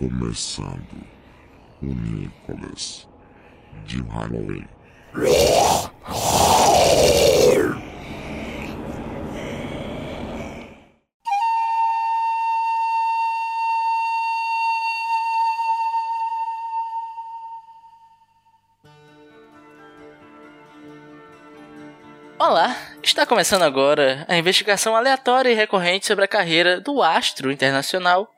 [0.00, 1.04] começando
[1.82, 3.06] o Nicholas
[3.84, 4.66] de Halloween.
[22.38, 28.32] Olá, está começando agora a investigação aleatória e recorrente sobre a carreira do astro internacional.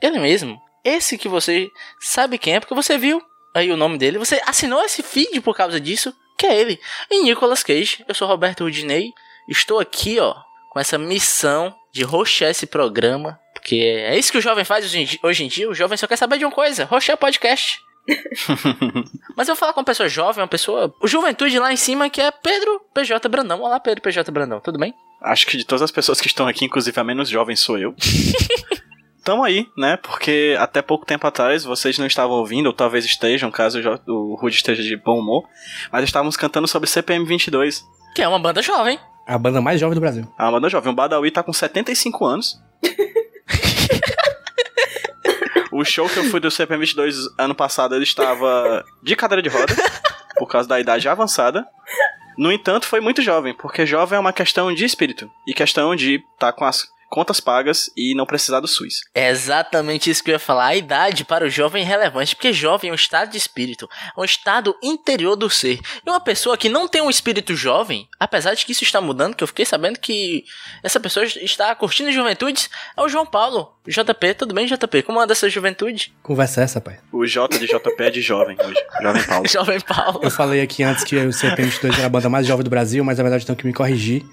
[0.00, 0.67] Ele mesmo.
[0.88, 3.22] Esse que você sabe quem é, porque você viu
[3.54, 4.18] aí o nome dele.
[4.18, 6.80] Você assinou esse feed por causa disso, que é ele.
[7.10, 8.04] E Nicolas Cage.
[8.08, 9.12] Eu sou Roberto Rudinei.
[9.48, 10.34] Estou aqui, ó,
[10.70, 13.38] com essa missão de roxar esse programa.
[13.54, 14.84] Porque é isso que o jovem faz
[15.22, 15.68] hoje em dia-.
[15.68, 17.80] O jovem só quer saber de uma coisa: roxar podcast.
[19.36, 20.94] Mas eu vou falar com uma pessoa jovem, uma pessoa.
[21.02, 23.60] O juventude lá em cima, que é Pedro PJ Brandão.
[23.60, 24.94] Olá, Pedro PJ Brandão, tudo bem?
[25.20, 27.94] Acho que de todas as pessoas que estão aqui, inclusive a menos jovem sou eu.
[29.28, 29.98] Tamo aí, né?
[29.98, 34.56] Porque até pouco tempo atrás vocês não estavam ouvindo, ou talvez estejam, caso o Rude
[34.56, 35.46] esteja de bom humor,
[35.92, 37.84] mas estávamos cantando sobre CPM 22.
[38.14, 38.98] Que é uma banda jovem.
[39.26, 40.26] A banda mais jovem do Brasil.
[40.38, 42.58] A banda jovem, o Badawi tá com 75 anos.
[45.72, 49.50] o show que eu fui do CPM 22 ano passado, ele estava de cadeira de
[49.50, 49.76] roda,
[50.38, 51.66] por causa da idade avançada.
[52.38, 56.24] No entanto, foi muito jovem, porque jovem é uma questão de espírito e questão de
[56.34, 59.00] estar com as contas pagas e não precisar do SUS.
[59.14, 60.66] É exatamente isso que eu ia falar.
[60.66, 64.20] A idade para o jovem é relevante, porque jovem é um estado de espírito, é
[64.20, 65.80] um estado interior do ser.
[66.06, 69.34] E uma pessoa que não tem um espírito jovem, apesar de que isso está mudando,
[69.34, 70.44] que eu fiquei sabendo que
[70.82, 73.74] essa pessoa está curtindo juventudes, é o João Paulo.
[73.86, 75.02] JP, tudo bem, JP?
[75.02, 76.12] Como anda essa juventude?
[76.22, 76.98] Conversa essa, pai.
[77.10, 78.76] O J de JP é de jovem hoje.
[79.00, 79.48] Jovem Paulo.
[79.48, 80.20] Jovem Paulo.
[80.22, 83.16] Eu falei aqui antes que o CPM22 era a banda mais jovem do Brasil, mas
[83.16, 84.24] na verdade tenho que me corrigir.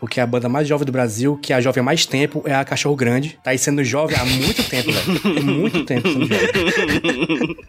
[0.00, 2.54] Porque a banda mais jovem do Brasil, que é a jovem há mais tempo, é
[2.54, 3.38] a Cachorro Grande.
[3.42, 5.44] Tá aí sendo jovem há muito tempo, velho.
[5.44, 7.56] Muito tempo sendo jovem.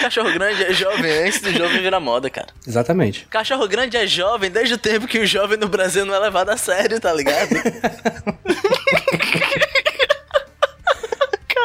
[0.00, 2.48] Cachorro grande é jovem antes do jovem virar moda, cara.
[2.66, 3.26] Exatamente.
[3.28, 6.50] Cachorro grande é jovem desde o tempo que o jovem no Brasil não é levado
[6.50, 7.50] a sério, tá ligado?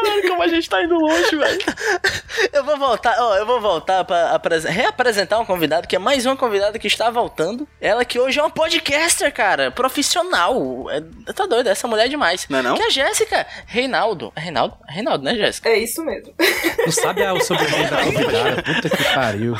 [0.03, 1.59] Caralho, como a gente tá indo longe, velho.
[2.53, 6.25] Eu vou voltar, ó, eu vou voltar pra apresen- reapresentar um convidado, que é mais
[6.25, 7.67] uma convidada que está voltando.
[7.79, 10.89] Ela que hoje é uma podcaster, cara, profissional.
[10.89, 11.01] É,
[11.33, 12.45] tá doido, essa mulher é demais.
[12.49, 12.75] Não é não?
[12.75, 14.31] Que é a Jéssica Reinaldo.
[14.35, 14.75] Reinaldo?
[14.87, 15.69] Reinaldo, né, Jéssica?
[15.69, 16.33] É isso mesmo.
[16.85, 18.63] Tu sabe o sobrenome da convidada?
[18.63, 19.53] Puta que pariu.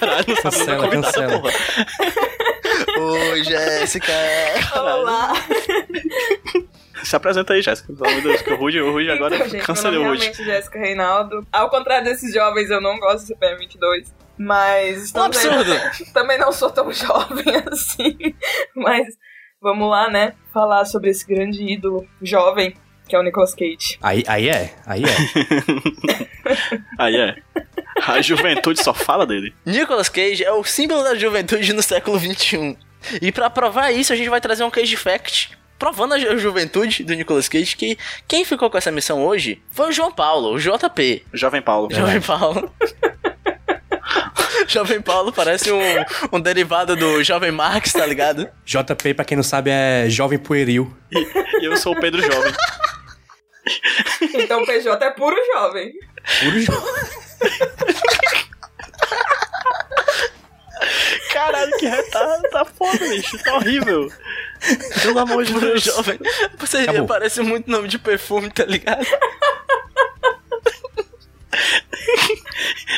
[0.00, 1.40] Caralho, não Cancela, cancela.
[1.40, 1.54] porra.
[3.30, 4.12] Oi, Jéssica.
[4.74, 5.32] Olá.
[7.08, 7.92] Se apresenta aí, Jéssica.
[7.92, 10.22] Pelo amor de Deus, que o Rude, o Rude agora Então, gente, cancelou o Rude.
[10.24, 11.46] realmente Jéssica Reinaldo.
[11.52, 14.14] Ao contrário desses jovens, eu não gosto do CPM 22.
[14.38, 15.72] Mas Um aí- absurdo.
[16.12, 18.16] também não sou tão jovem assim.
[18.74, 19.06] Mas
[19.60, 20.34] vamos lá, né?
[20.52, 22.74] Falar sobre esse grande ídolo jovem,
[23.08, 23.98] que é o Nicolas Cage.
[24.02, 26.24] Aí, aí é, aí é.
[26.98, 27.36] Aí é.
[28.06, 29.54] A juventude só fala dele.
[29.64, 32.76] Nicolas Cage é o símbolo da juventude no século XXI.
[33.20, 35.56] E pra provar isso, a gente vai trazer um Cage Fact.
[35.84, 39.90] Provando a ju- juventude do Nicolas Cage, que quem ficou com essa missão hoje foi
[39.90, 41.22] o João Paulo, o JP.
[41.34, 41.90] Jovem Paulo.
[41.92, 42.74] Jovem Paulo.
[44.66, 45.78] Jovem Paulo parece um,
[46.32, 48.48] um derivado do Jovem Marx, tá ligado?
[48.64, 50.90] JP, pra quem não sabe, é Jovem Pueril.
[51.12, 52.52] E eu sou o Pedro Jovem.
[54.34, 55.92] Então o PJ é puro jovem.
[56.40, 57.04] Puro jovem.
[61.32, 62.42] Caralho, que retado.
[62.50, 63.38] Tá foda, bicho.
[63.42, 64.10] Tá horrível.
[65.02, 65.82] Pelo amor de Deus.
[65.82, 66.18] Jovem.
[66.58, 67.06] Você Acabou.
[67.06, 69.06] parece muito nome de perfume, tá ligado?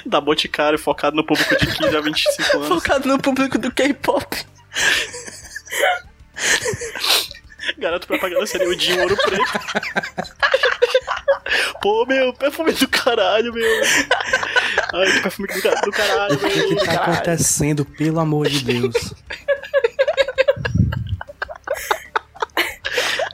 [0.04, 2.68] Da Boticário, focado no público de 15 a 25 anos.
[2.68, 4.26] Focado no público do K-pop.
[7.78, 9.44] Garoto propaganda seria o Dinho Ouro Preto.
[11.80, 13.82] Pô, meu, perfume do caralho, meu.
[14.94, 16.84] Ai, que perfume do, ca- do caralho, O que que meu.
[16.84, 19.14] tá acontecendo, pelo amor de Deus?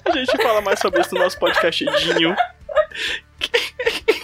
[0.04, 2.36] A gente fala mais sobre isso no nosso podcast Dinho.
[3.38, 3.50] Que,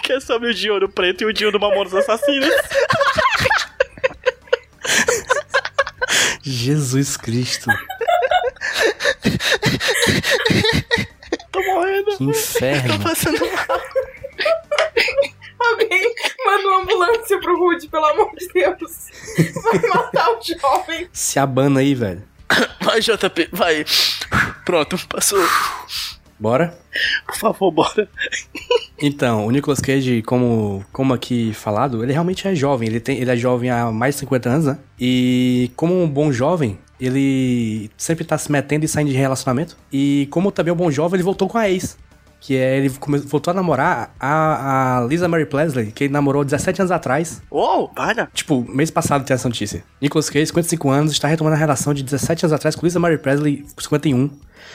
[0.03, 2.49] que é sobre o Dinho Ouro Preto e o Dinho do Mamonas Assassinos.
[6.43, 7.71] Jesus Cristo.
[11.53, 12.17] Tô morrendo.
[12.17, 12.99] Que inferno.
[13.03, 13.81] Passando mal.
[15.61, 19.07] Alguém manda uma ambulância pro Rude, pelo amor de Deus.
[19.63, 21.09] Vai matar o jovem.
[21.13, 22.23] Se abana aí, velho.
[22.81, 23.85] Vai, JP, vai.
[24.65, 25.45] Pronto, passou.
[26.39, 26.79] Bora?
[27.27, 28.09] Por favor, bora.
[29.01, 32.89] Então, o Nicolas Cage, como, como aqui falado, ele realmente é jovem.
[32.89, 34.79] Ele, tem, ele é jovem há mais de 50 anos, né?
[34.99, 39.77] E como um bom jovem, ele sempre tá se metendo e saindo de relacionamento.
[39.93, 41.97] E como também um bom jovem, ele voltou com a ex.
[42.41, 46.83] Que é, ele voltou a namorar a, a Lisa Mary Presley, que ele namorou 17
[46.83, 47.43] anos atrás.
[47.51, 48.27] Uou, para.
[48.33, 49.83] Tipo, mês passado tem essa notícia.
[50.01, 53.19] Nicolas Cage, 55 anos, está retomando a relação de 17 anos atrás com Lisa Mary
[53.19, 54.31] Presley, 51.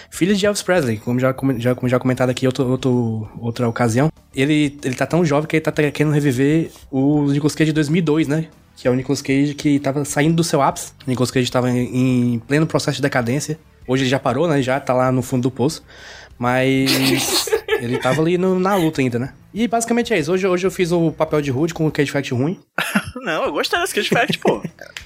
[0.10, 3.30] Filha de Elvis Presley, como já, come- já, como já comentado aqui em outro, outro,
[3.40, 4.12] outra ocasião.
[4.36, 8.28] Ele, ele tá tão jovem que ele tá querendo reviver o Nicolas Cage de 2002,
[8.28, 8.48] né?
[8.76, 10.92] Que é o Nicolas Cage que tava saindo do seu ápice.
[11.06, 13.60] O Nicolas Cage tava em, em pleno processo de decadência.
[13.88, 14.62] Hoje ele já parou, né?
[14.62, 15.84] Já tá lá no fundo do poço.
[16.40, 17.48] Mas
[17.80, 19.34] ele tava ali no- na luta ainda, né?
[19.54, 20.32] E basicamente é isso.
[20.32, 22.60] Hoje, hoje eu fiz o papel de Rude com o Cage Fact ruim.
[23.22, 24.62] Não, eu gostei desse Cage Fact, pô.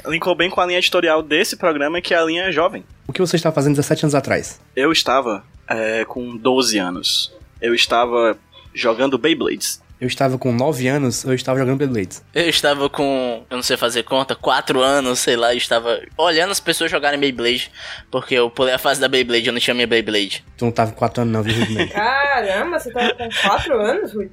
[0.08, 2.84] Linkou bem com a linha editorial desse programa, que é a linha jovem.
[3.08, 4.60] O que você estava fazendo 17 anos atrás?
[4.76, 7.34] Eu estava é, com 12 anos.
[7.62, 8.38] Eu estava
[8.74, 9.82] jogando Beyblades.
[10.00, 12.24] Eu estava com 9 anos, eu estava jogando Beyblades.
[12.34, 16.52] Eu estava com, eu não sei fazer conta, 4 anos, sei lá, e estava olhando
[16.52, 17.72] as pessoas jogarem Beyblade,
[18.12, 20.46] porque eu pulei a fase da Beyblade, eu não tinha minha Beyblade.
[20.56, 21.94] Tu não tava com 4 anos não, viu, Rudimento?
[21.96, 24.32] Caramba, você tava com 4 anos, Rude?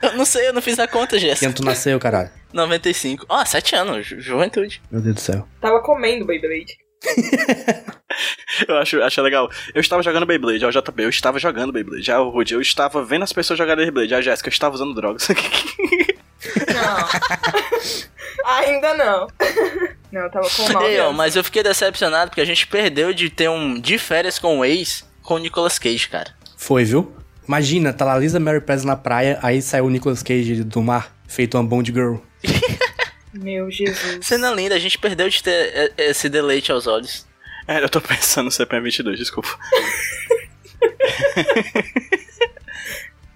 [0.00, 1.46] Eu não sei, eu não fiz a conta, Jéssica.
[1.46, 2.30] ano tu nasceu, caralho?
[2.52, 3.26] 95.
[3.28, 4.80] Ó, 7 anos, ju- juventude.
[4.90, 5.48] Meu Deus do céu.
[5.60, 6.78] Tava comendo Beyblade.
[8.66, 9.50] Eu acho, acho legal.
[9.74, 12.02] Eu estava jogando Beyblade, ao JB, eu estava jogando Beyblade.
[12.02, 14.14] Já o Rudy, eu estava vendo as pessoas jogarem Beyblade.
[14.14, 15.28] A Jéssica, eu estava usando drogas.
[15.28, 17.08] Não.
[18.58, 19.26] Ainda não.
[20.12, 21.16] Não, eu tava com 9 Ei, ó, anos.
[21.16, 24.64] mas eu fiquei decepcionado porque a gente perdeu de ter um de férias com o
[24.64, 26.32] ex com o Nicolas Cage, cara.
[26.56, 27.12] Foi, viu?
[27.46, 31.12] Imagina, tá lá Lisa Mary Presley na praia, aí saiu o Nicolas Cage do mar,
[31.26, 32.16] feito uma Bond Girl.
[33.38, 34.24] Meu Jesus.
[34.24, 37.26] Cena linda, a gente perdeu de ter é, esse deleite aos olhos.
[37.66, 39.48] é, eu tô pensando no CPM 22, desculpa.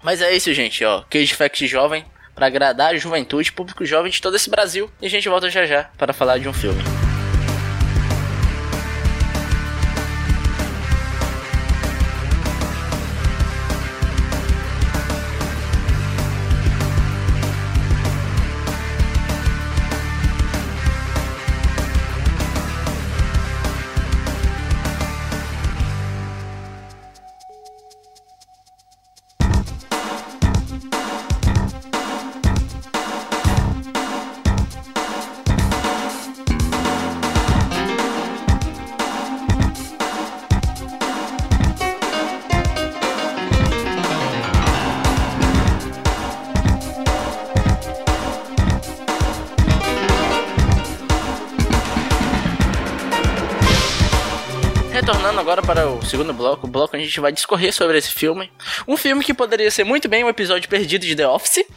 [0.03, 1.03] Mas é isso, gente, ó.
[1.09, 2.03] Cage Fact jovem
[2.33, 4.89] pra agradar a juventude, público jovem de todo esse Brasil.
[5.01, 6.81] E a gente volta já já para falar de um filme.
[56.11, 58.51] Segundo bloco, o bloco onde a gente vai discorrer sobre esse filme.
[58.85, 61.65] Um filme que poderia ser muito bem um episódio perdido de The Office.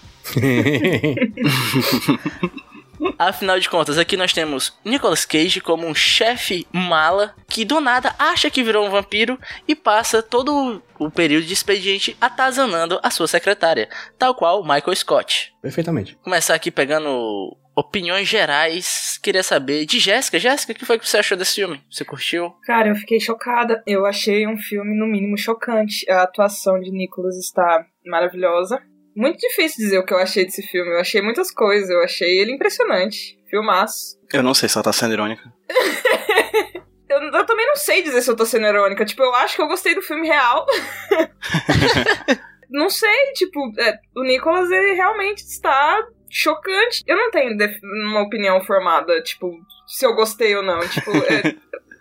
[3.19, 8.15] Afinal de contas, aqui nós temos Nicolas Cage como um chefe mala que do nada
[8.19, 9.39] acha que virou um vampiro
[9.69, 15.55] e passa todo o período de expediente atazanando a sua secretária, tal qual Michael Scott.
[15.61, 16.17] Perfeitamente.
[16.23, 19.19] Começar aqui pegando opiniões gerais.
[19.23, 20.39] Queria saber de Jéssica.
[20.39, 21.83] Jéssica, o que foi que você achou desse filme?
[21.91, 22.51] Você curtiu?
[22.65, 23.83] Cara, eu fiquei chocada.
[23.87, 26.09] Eu achei um filme, no mínimo, chocante.
[26.11, 28.81] A atuação de Nicholas está maravilhosa.
[29.17, 30.91] Muito difícil dizer o que eu achei desse filme.
[30.91, 31.91] Eu achei muitas coisas.
[31.91, 33.39] Eu achei ele impressionante.
[33.49, 34.19] Filmaço.
[34.33, 35.53] Eu não sei se ela tá sendo irônica.
[37.07, 39.05] Eu, eu também não sei dizer se eu tô sendo irônica.
[39.05, 40.67] Tipo, eu acho que eu gostei do filme real.
[42.69, 47.03] não sei, tipo, é, o Nicholas, ele realmente está chocante.
[47.07, 47.57] Eu não tenho
[48.09, 49.51] uma opinião formada, tipo,
[49.87, 50.81] se eu gostei ou não.
[50.89, 51.55] Tipo, é,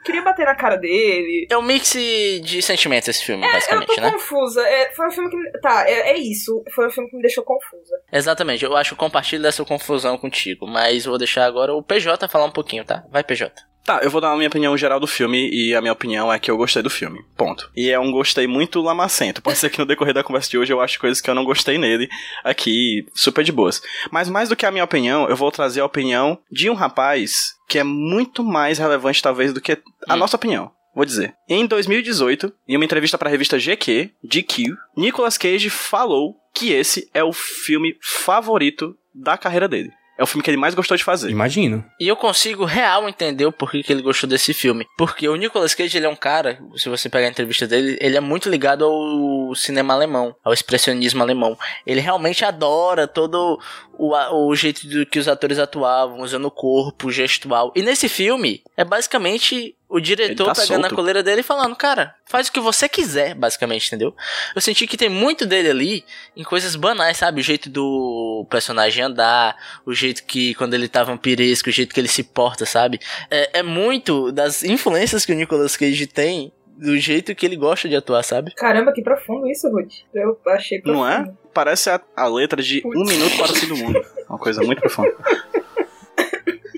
[0.03, 1.47] queria bater na cara dele.
[1.49, 4.11] É um mix de sentimentos esse filme, Eu basicamente, tô né?
[4.11, 4.61] confusa.
[4.67, 5.37] É, foi um filme que.
[5.37, 6.63] me- Tá, é, é isso.
[6.73, 7.95] Foi um filme que me deixou confusa.
[8.11, 12.27] Exatamente, eu acho que eu compartilho dessa confusão contigo, mas vou deixar agora o PJ
[12.27, 13.03] falar um pouquinho, tá?
[13.11, 13.53] Vai, PJ.
[13.83, 16.39] Tá, eu vou dar a minha opinião geral do filme e a minha opinião é
[16.39, 17.21] que eu gostei do filme.
[17.35, 17.69] Ponto.
[17.75, 19.41] E é um gostei muito lamacento.
[19.41, 21.43] Pode ser que no decorrer da conversa de hoje eu ache coisas que eu não
[21.43, 22.07] gostei nele
[22.45, 23.81] aqui, super de boas.
[24.09, 27.55] Mas mais do que a minha opinião, eu vou trazer a opinião de um rapaz
[27.67, 29.73] que é muito mais relevante, talvez, do que
[30.07, 30.17] a Hum.
[30.17, 30.71] nossa opinião.
[30.95, 31.33] Vou dizer.
[31.49, 37.09] Em 2018, em uma entrevista para a revista GQ, GQ, Nicolas Cage falou que esse
[37.13, 39.91] é o filme favorito da carreira dele.
[40.17, 41.29] É o filme que ele mais gostou de fazer.
[41.29, 41.83] Imagino.
[41.99, 44.85] E eu consigo real entender o porquê que ele gostou desse filme.
[44.97, 48.15] Porque o Nicolas Cage, ele é um cara, se você pegar a entrevista dele, ele
[48.15, 51.57] é muito ligado ao cinema alemão, ao expressionismo alemão.
[51.85, 53.59] Ele realmente adora todo
[53.97, 57.71] o, o jeito do que os atores atuavam, usando o corpo, gestual.
[57.75, 60.91] E nesse filme, é basicamente o diretor tá pegando solto.
[60.91, 64.15] a coleira dele e falando, cara, faz o que você quiser, basicamente, entendeu?
[64.55, 67.41] Eu senti que tem muito dele ali em coisas banais, sabe?
[67.41, 71.99] O jeito do personagem andar, o jeito que quando ele tá vampiresco, o jeito que
[71.99, 72.99] ele se porta, sabe?
[73.29, 77.87] É, é muito das influências que o Nicolas Cage tem do jeito que ele gosta
[77.87, 78.51] de atuar, sabe?
[78.55, 79.93] Caramba, que profundo isso, Ruth.
[80.11, 81.03] Eu achei profundo.
[81.03, 81.31] Não é?
[81.53, 84.01] Parece a, a letra de Um Minuto para o Fim do Mundo.
[84.27, 85.15] Uma coisa muito profunda.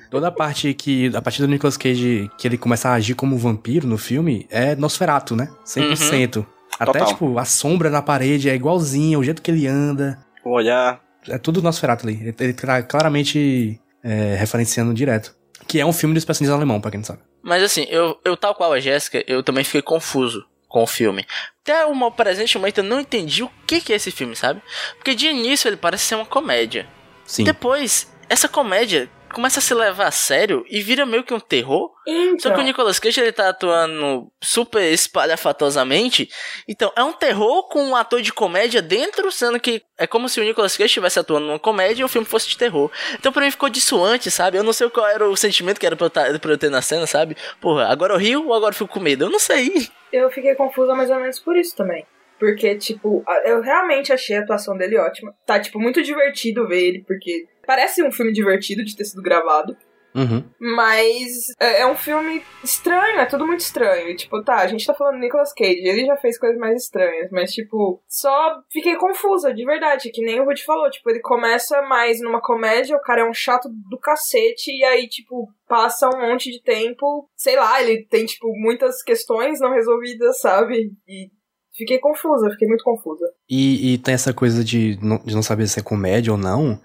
[0.10, 1.12] Toda a parte que.
[1.16, 4.76] A partir do Nicolas Cage que ele começa a agir como vampiro no filme é
[4.76, 5.50] Nosferato, né?
[5.66, 6.46] 100%.
[6.80, 7.08] Até, Total.
[7.08, 10.20] tipo, a sombra na parede é igualzinha, o jeito que ele anda.
[10.44, 11.02] O olhar.
[11.28, 12.20] É tudo Nosferatu ali.
[12.22, 15.34] Ele, ele tá claramente é, referenciando direto.
[15.68, 17.20] Que é um filme do expressionismo alemão, pra quem não sabe.
[17.42, 21.26] Mas assim, eu, eu tal qual a Jéssica, eu também fiquei confuso com o filme.
[21.64, 24.62] Até o presente momento eu não entendi o que, que é esse filme, sabe?
[24.96, 26.88] Porque de início ele parece ser uma comédia.
[27.26, 27.44] Sim.
[27.44, 31.90] Depois, essa comédia começa a se levar a sério e vira meio que um terror.
[31.90, 36.30] Só Então, que o Nicolas Cage ele tá atuando super espalhafatosamente.
[36.68, 40.40] Então, é um terror com um ator de comédia dentro, sendo que é como se
[40.40, 42.90] o Nicolas Cage estivesse atuando numa comédia e o filme fosse de terror.
[43.14, 44.58] Então, pra mim ficou dissuante, sabe?
[44.58, 46.70] Eu não sei qual era o sentimento que era pra eu, tá- pra eu ter
[46.70, 47.36] na cena, sabe?
[47.60, 49.26] Porra, agora eu rio ou agora eu fico com medo?
[49.26, 49.88] Eu não sei.
[50.14, 52.06] eu fiquei confusa mais ou menos por isso também.
[52.38, 55.34] Porque, tipo, eu realmente achei a atuação dele ótima.
[55.46, 59.76] Tá, tipo, muito divertido ver ele, porque parece um filme divertido de ter sido gravado.
[60.16, 60.42] Uhum.
[60.58, 64.10] Mas é, é um filme estranho, é tudo muito estranho.
[64.10, 66.84] E, tipo, tá, a gente tá falando do Nicolas Cage, ele já fez coisas mais
[66.84, 70.90] estranhas, mas, tipo, só fiquei confusa, de verdade, que nem o Rudy falou.
[70.90, 75.10] Tipo, ele começa mais numa comédia, o cara é um chato do cacete, e aí,
[75.10, 80.40] tipo, passa um monte de tempo, sei lá, ele tem, tipo, muitas questões não resolvidas,
[80.40, 80.94] sabe?
[81.06, 81.30] E
[81.76, 83.26] fiquei confusa, fiquei muito confusa.
[83.50, 86.80] E, e tem essa coisa de não, de não saber se é comédia ou não.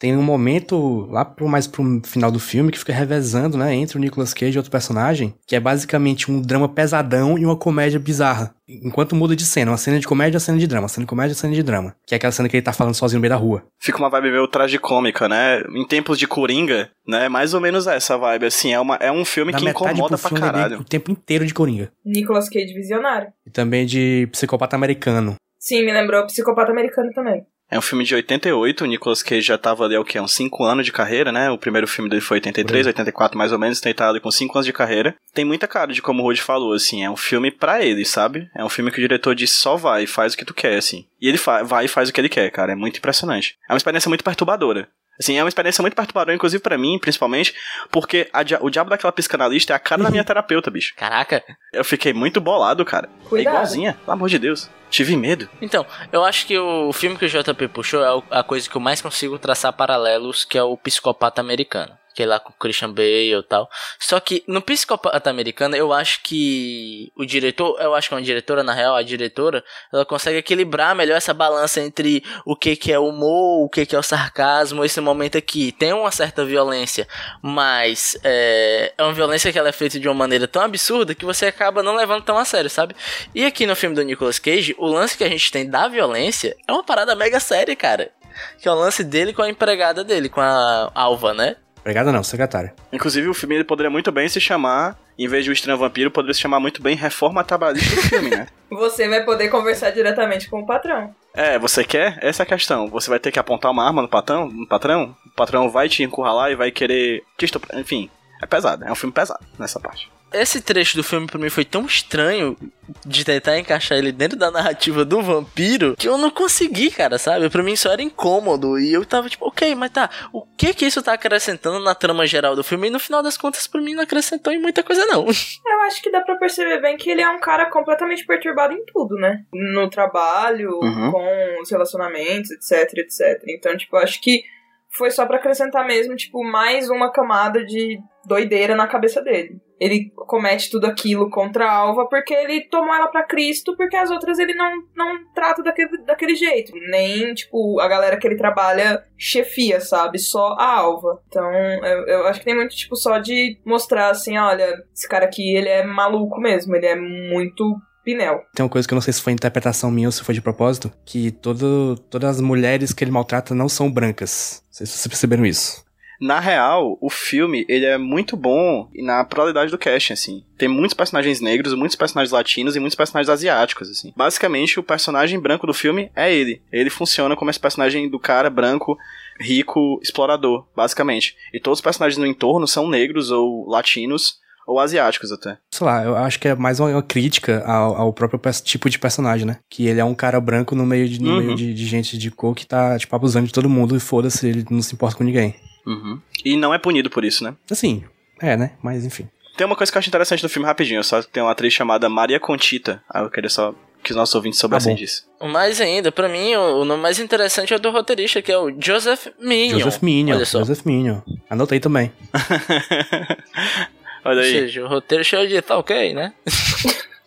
[0.00, 3.98] Tem um momento lá pro, mais pro final do filme que fica revezando, né, entre
[3.98, 8.00] o Nicolas Cage e outro personagem, que é basicamente um drama pesadão e uma comédia
[8.00, 8.54] bizarra.
[8.66, 11.08] Enquanto muda de cena, uma cena de comédia, uma cena de drama, uma cena de
[11.08, 11.94] comédia, uma cena de drama.
[12.06, 13.62] Que é aquela cena que ele tá falando sozinho no meio da rua.
[13.78, 15.60] Fica uma vibe meio tragicômica, né?
[15.74, 17.28] Em tempos de Coringa, né?
[17.28, 18.72] Mais ou menos essa vibe, assim.
[18.72, 20.80] É, uma, é um filme Da que incomoda pro pra filme é caralho.
[20.80, 21.92] o tempo inteiro de Coringa.
[22.06, 23.28] Nicolas Cage visionário.
[23.46, 25.34] E também de Psicopata Americano.
[25.58, 27.44] Sim, me lembrou Psicopata Americano também.
[27.70, 30.18] É um filme de 88, o Nicolas Cage já tava ali, o quê?
[30.20, 31.50] Uns 5 anos de carreira, né?
[31.50, 34.30] O primeiro filme dele foi 83, 84 mais ou menos, então ele tá ali com
[34.30, 35.14] 5 anos de carreira.
[35.32, 38.50] Tem muita cara de como o Rudy falou, assim, é um filme pra ele, sabe?
[38.56, 41.06] É um filme que o diretor disse só vai, faz o que tu quer, assim.
[41.20, 43.56] E ele vai e faz o que ele quer, cara, é muito impressionante.
[43.68, 44.88] É uma experiência muito perturbadora.
[45.20, 47.54] Assim, é uma experiência muito perturbadora, inclusive pra mim, principalmente,
[47.90, 50.94] porque dia- o diabo daquela psicanalista é a cara da minha terapeuta, bicho.
[50.96, 51.42] Caraca.
[51.72, 53.08] Eu fiquei muito bolado, cara.
[53.28, 53.52] Cuidado.
[53.54, 54.70] É igualzinha, pelo amor de Deus.
[54.88, 55.48] Tive medo.
[55.62, 58.80] Então, eu acho que o filme que o JP puxou é a coisa que eu
[58.80, 61.92] mais consigo traçar paralelos, que é o Psicopata Americano.
[62.20, 63.66] Que lá com o Christian Bale e tal.
[63.98, 68.22] Só que no Psicopata Americano, eu acho que o diretor, eu acho que é uma
[68.22, 72.92] diretora, na real, a diretora, ela consegue equilibrar melhor essa balança entre o que, que
[72.92, 75.72] é humor, o que, que é o sarcasmo, esse momento aqui.
[75.72, 77.08] Tem uma certa violência,
[77.40, 81.24] mas é, é uma violência que ela é feita de uma maneira tão absurda que
[81.24, 82.94] você acaba não levando tão a sério, sabe?
[83.34, 86.54] E aqui no filme do Nicolas Cage, o lance que a gente tem da violência
[86.68, 88.12] é uma parada mega séria, cara.
[88.58, 91.56] Que é o lance dele com a empregada dele, com a Alva, né?
[91.80, 92.74] Obrigado não, secretária.
[92.92, 96.10] Inclusive, o filme ele poderia muito bem se chamar, em vez de O Estranho Vampiro,
[96.10, 98.46] poderia se chamar muito bem Reforma Trabalhista do filme, né?
[98.70, 101.14] Você vai poder conversar diretamente com o patrão.
[101.34, 102.18] É, você quer?
[102.22, 102.88] Essa é a questão.
[102.88, 106.04] Você vai ter que apontar uma arma no patrão, no patrão, o patrão vai te
[106.04, 107.78] encurralar e vai querer te estuprar.
[107.80, 108.08] Enfim,
[108.40, 108.84] é pesado.
[108.84, 110.10] É um filme pesado nessa parte.
[110.32, 112.56] Esse trecho do filme pra mim foi tão estranho
[113.04, 117.48] de tentar encaixar ele dentro da narrativa do vampiro que eu não consegui, cara, sabe?
[117.50, 120.86] Pra mim isso era incômodo e eu tava tipo, ok, mas tá, o que que
[120.86, 122.88] isso tá acrescentando na trama geral do filme?
[122.88, 125.26] E no final das contas, pra mim não acrescentou em muita coisa, não.
[125.66, 128.84] Eu acho que dá pra perceber bem que ele é um cara completamente perturbado em
[128.86, 129.42] tudo, né?
[129.52, 131.10] No trabalho, Uhum.
[131.10, 133.42] com os relacionamentos, etc, etc.
[133.48, 134.42] Então, tipo, eu acho que
[134.90, 139.60] foi só pra acrescentar mesmo, tipo, mais uma camada de doideira na cabeça dele.
[139.80, 144.10] Ele comete tudo aquilo contra a Alva porque ele tomou ela pra Cristo, porque as
[144.10, 146.72] outras ele não, não trata daquele, daquele jeito.
[146.90, 150.18] Nem, tipo, a galera que ele trabalha chefia, sabe?
[150.18, 151.22] Só a Alva.
[151.26, 155.24] Então, eu, eu acho que tem muito, tipo, só de mostrar assim, olha, esse cara
[155.24, 157.64] aqui, ele é maluco mesmo, ele é muito
[158.04, 158.42] Pinel.
[158.54, 160.42] Tem uma coisa que eu não sei se foi interpretação minha ou se foi de
[160.42, 164.62] propósito, que todo, todas as mulheres que ele maltrata não são brancas.
[164.66, 165.84] Não sei se vocês perceberam isso.
[166.20, 170.44] Na real, o filme, ele é muito bom na pluralidade do casting, assim.
[170.58, 174.12] Tem muitos personagens negros, muitos personagens latinos e muitos personagens asiáticos, assim.
[174.14, 176.60] Basicamente, o personagem branco do filme é ele.
[176.70, 178.98] Ele funciona como esse personagem do cara branco,
[179.40, 181.34] rico, explorador, basicamente.
[181.54, 185.56] E todos os personagens no entorno são negros ou latinos ou asiáticos até.
[185.72, 189.46] Sei lá, eu acho que é mais uma, crítica ao, ao próprio tipo de personagem,
[189.46, 189.56] né?
[189.68, 191.38] Que ele é um cara branco no meio de, no Uhum.
[191.38, 194.46] meio de, de gente de cor que tá, tipo, abusando de todo mundo e foda-se,
[194.46, 195.54] ele não se importa com ninguém.
[195.90, 196.20] Uhum.
[196.44, 197.54] E não é punido por isso, né?
[197.70, 198.04] Assim,
[198.40, 198.72] é, né?
[198.82, 199.28] Mas enfim.
[199.56, 202.08] Tem uma coisa que eu acho interessante no filme rapidinho, só tem uma atriz chamada
[202.08, 203.02] Maria Conchita.
[203.08, 204.98] Ah, eu queria só que os nossos ouvintes soubessem bom.
[204.98, 205.28] disso.
[205.42, 208.56] Mais ainda, pra mim, o, o nome mais interessante é o do roteirista, que é
[208.56, 209.78] o Joseph Minion.
[209.78, 210.36] Joseph Minion.
[210.36, 210.60] Olha só.
[210.60, 211.20] Joseph Minion.
[211.50, 212.12] Anotei também.
[214.24, 216.32] Olha Ou aí, seja, o roteiro cheio de tá ok, né?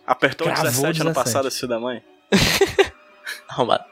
[0.06, 1.14] apertou Cravou 17 ano 17.
[1.14, 2.02] passado, esse filho da mãe.
[3.48, 3.86] Arrombado.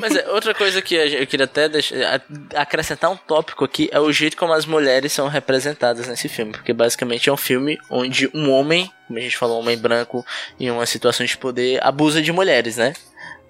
[0.00, 2.22] Mas é, outra coisa que eu queria até deixar,
[2.54, 6.52] acrescentar um tópico aqui é o jeito como as mulheres são representadas nesse filme.
[6.52, 10.24] Porque basicamente é um filme onde um homem, como a gente falou, um homem branco,
[10.58, 12.94] em uma situação de poder, abusa de mulheres, né?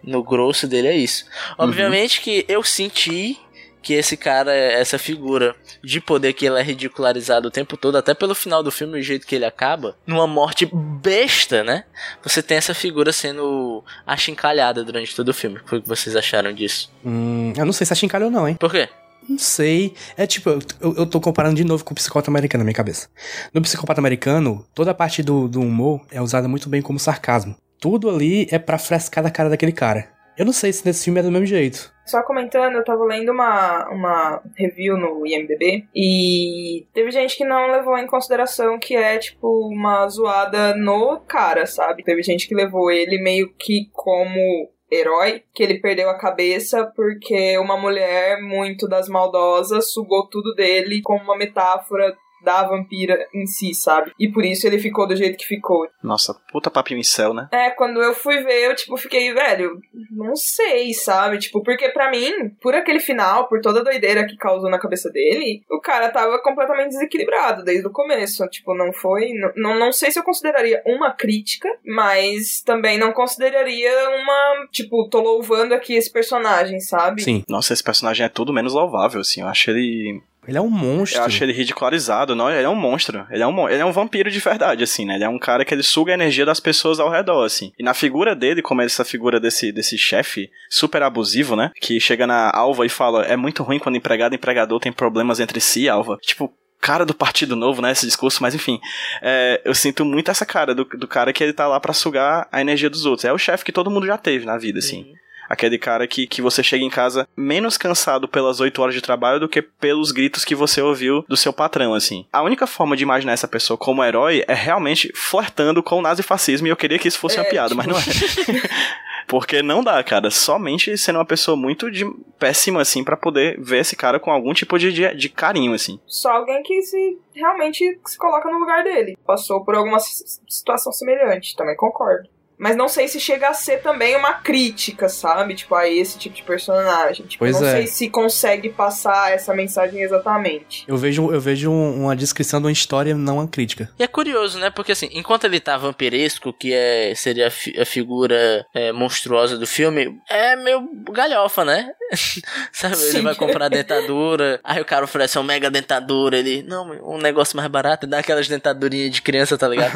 [0.03, 1.27] No grosso dele é isso.
[1.59, 3.39] Obviamente que eu senti
[3.83, 8.15] que esse cara, essa figura de poder que ele é ridicularizado o tempo todo, até
[8.15, 11.85] pelo final do filme, o jeito que ele acaba, numa morte besta, né?
[12.23, 15.59] Você tem essa figura sendo achincalhada durante todo o filme.
[15.59, 16.93] O que vocês acharam disso?
[17.05, 18.57] Hum, eu não sei se achincalhou não, hein?
[18.57, 18.89] Por quê?
[19.29, 19.95] Não sei.
[20.17, 22.75] É tipo, eu, eu, eu tô comparando de novo com o psicopata americano na minha
[22.75, 23.09] cabeça.
[23.53, 27.57] No psicopata americano, toda a parte do, do humor é usada muito bem como sarcasmo.
[27.79, 30.09] Tudo ali é pra frescar da cara daquele cara.
[30.37, 31.93] Eu não sei se nesse filme é do mesmo jeito.
[32.07, 37.71] Só comentando, eu tava lendo uma, uma review no IMDB e teve gente que não
[37.71, 42.03] levou em consideração que é, tipo, uma zoada no cara, sabe?
[42.03, 47.57] Teve gente que levou ele meio que como herói, que ele perdeu a cabeça porque
[47.59, 53.75] uma mulher muito das maldosas sugou tudo dele como uma metáfora da vampira em si,
[53.75, 54.13] sabe?
[54.19, 55.89] E por isso ele ficou do jeito que ficou.
[56.03, 57.49] Nossa, puta papinho em céu, né?
[57.53, 59.81] É, quando eu fui ver, eu, tipo, fiquei, velho,
[60.11, 61.39] não sei, sabe?
[61.39, 65.11] Tipo, porque pra mim, por aquele final, por toda a doideira que causou na cabeça
[65.11, 68.47] dele, o cara tava completamente desequilibrado desde o começo.
[68.49, 69.33] Tipo, não foi.
[69.35, 74.67] Não, não, não sei se eu consideraria uma crítica, mas também não consideraria uma.
[74.71, 77.23] Tipo, tô louvando aqui esse personagem, sabe?
[77.23, 77.45] Sim.
[77.49, 79.41] Nossa, esse personagem é tudo menos louvável, assim.
[79.41, 80.23] Eu acho ele.
[80.51, 81.21] Ele é um monstro.
[81.21, 82.51] Eu acho ele ridicularizado, não?
[82.51, 83.25] Ele é um monstro.
[83.31, 85.15] Ele é um, ele é um vampiro de verdade, assim, né?
[85.15, 87.73] Ele é um cara que ele suga a energia das pessoas ao redor, assim.
[87.79, 91.71] E na figura dele, como é essa figura desse, desse chefe super abusivo, né?
[91.81, 95.39] Que chega na Alva e fala: é muito ruim quando empregado e empregador tem problemas
[95.39, 96.19] entre si, Alva.
[96.21, 96.53] Tipo.
[96.83, 97.93] Cara do Partido Novo, né?
[97.93, 98.81] Esse discurso, mas enfim.
[99.21, 102.49] é, eu sinto muito essa cara do, do cara que ele tá lá pra sugar
[102.51, 103.27] a energia dos outros.
[103.27, 105.13] É o chefe que todo mundo já teve na vida, assim.
[105.51, 109.41] Aquele cara que, que você chega em casa menos cansado pelas 8 horas de trabalho
[109.41, 112.25] do que pelos gritos que você ouviu do seu patrão, assim.
[112.33, 116.69] A única forma de imaginar essa pessoa como herói é realmente flertando com o nazifascismo
[116.69, 118.01] e eu queria que isso fosse uma É, piada, mas não é.
[119.27, 120.31] Porque não dá, cara.
[120.31, 122.05] Somente sendo uma pessoa muito de,
[122.39, 126.01] péssima, assim, pra poder ver esse cara com algum tipo de, de, de carinho, assim.
[126.07, 129.17] Só alguém que se realmente se coloca no lugar dele.
[129.25, 132.29] Passou por alguma si- situação semelhante, também concordo.
[132.61, 135.55] Mas não sei se chega a ser também uma crítica, sabe?
[135.55, 137.25] Tipo, a esse tipo de personagem.
[137.25, 137.73] Tipo, Pois não é.
[137.73, 140.85] sei se consegue passar essa mensagem exatamente.
[140.87, 143.91] Eu vejo, eu vejo um- uma descrição de uma história, não uma crítica.
[143.99, 144.69] E é curioso, né?
[144.69, 149.57] Porque assim, enquanto ele tá vampiresco, que é, seria a, fi- a figura é, monstruosa
[149.57, 151.91] do filme, é meio galhofa, né?
[152.73, 152.95] Sabe?
[152.95, 153.23] Ele Sim.
[153.23, 157.69] vai comprar dentadura, aí o cara oferece uma mega dentadura, ele, não, um negócio mais
[157.71, 159.93] barato, dá aquelas dentadurinhas de criança, tá ligado?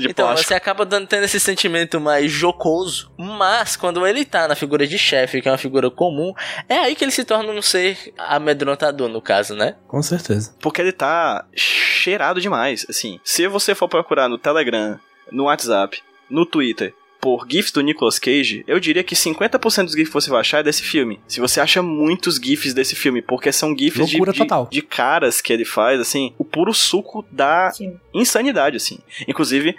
[0.00, 0.48] de então, plástico.
[0.48, 3.12] você acaba dando, tendo esse sentimento mais jocoso.
[3.18, 6.32] Mas, quando ele tá na figura de chefe, que é uma figura comum,
[6.68, 9.76] é aí que ele se torna um ser amedrontador, no caso, né?
[9.86, 10.54] Com certeza.
[10.60, 12.86] Porque ele tá cheirado demais.
[12.88, 14.98] Assim, se você for procurar no Telegram,
[15.30, 20.08] no WhatsApp, no Twitter, por GIFs do Nicolas Cage, eu diria que 50% dos GIFs
[20.08, 21.20] que você vai achar é desse filme.
[21.28, 25.52] Se você acha muitos GIFs desse filme, porque são GIFs de, de, de caras que
[25.52, 27.96] ele faz, assim, o puro suco da Sim.
[28.12, 28.98] insanidade, assim.
[29.28, 29.76] Inclusive,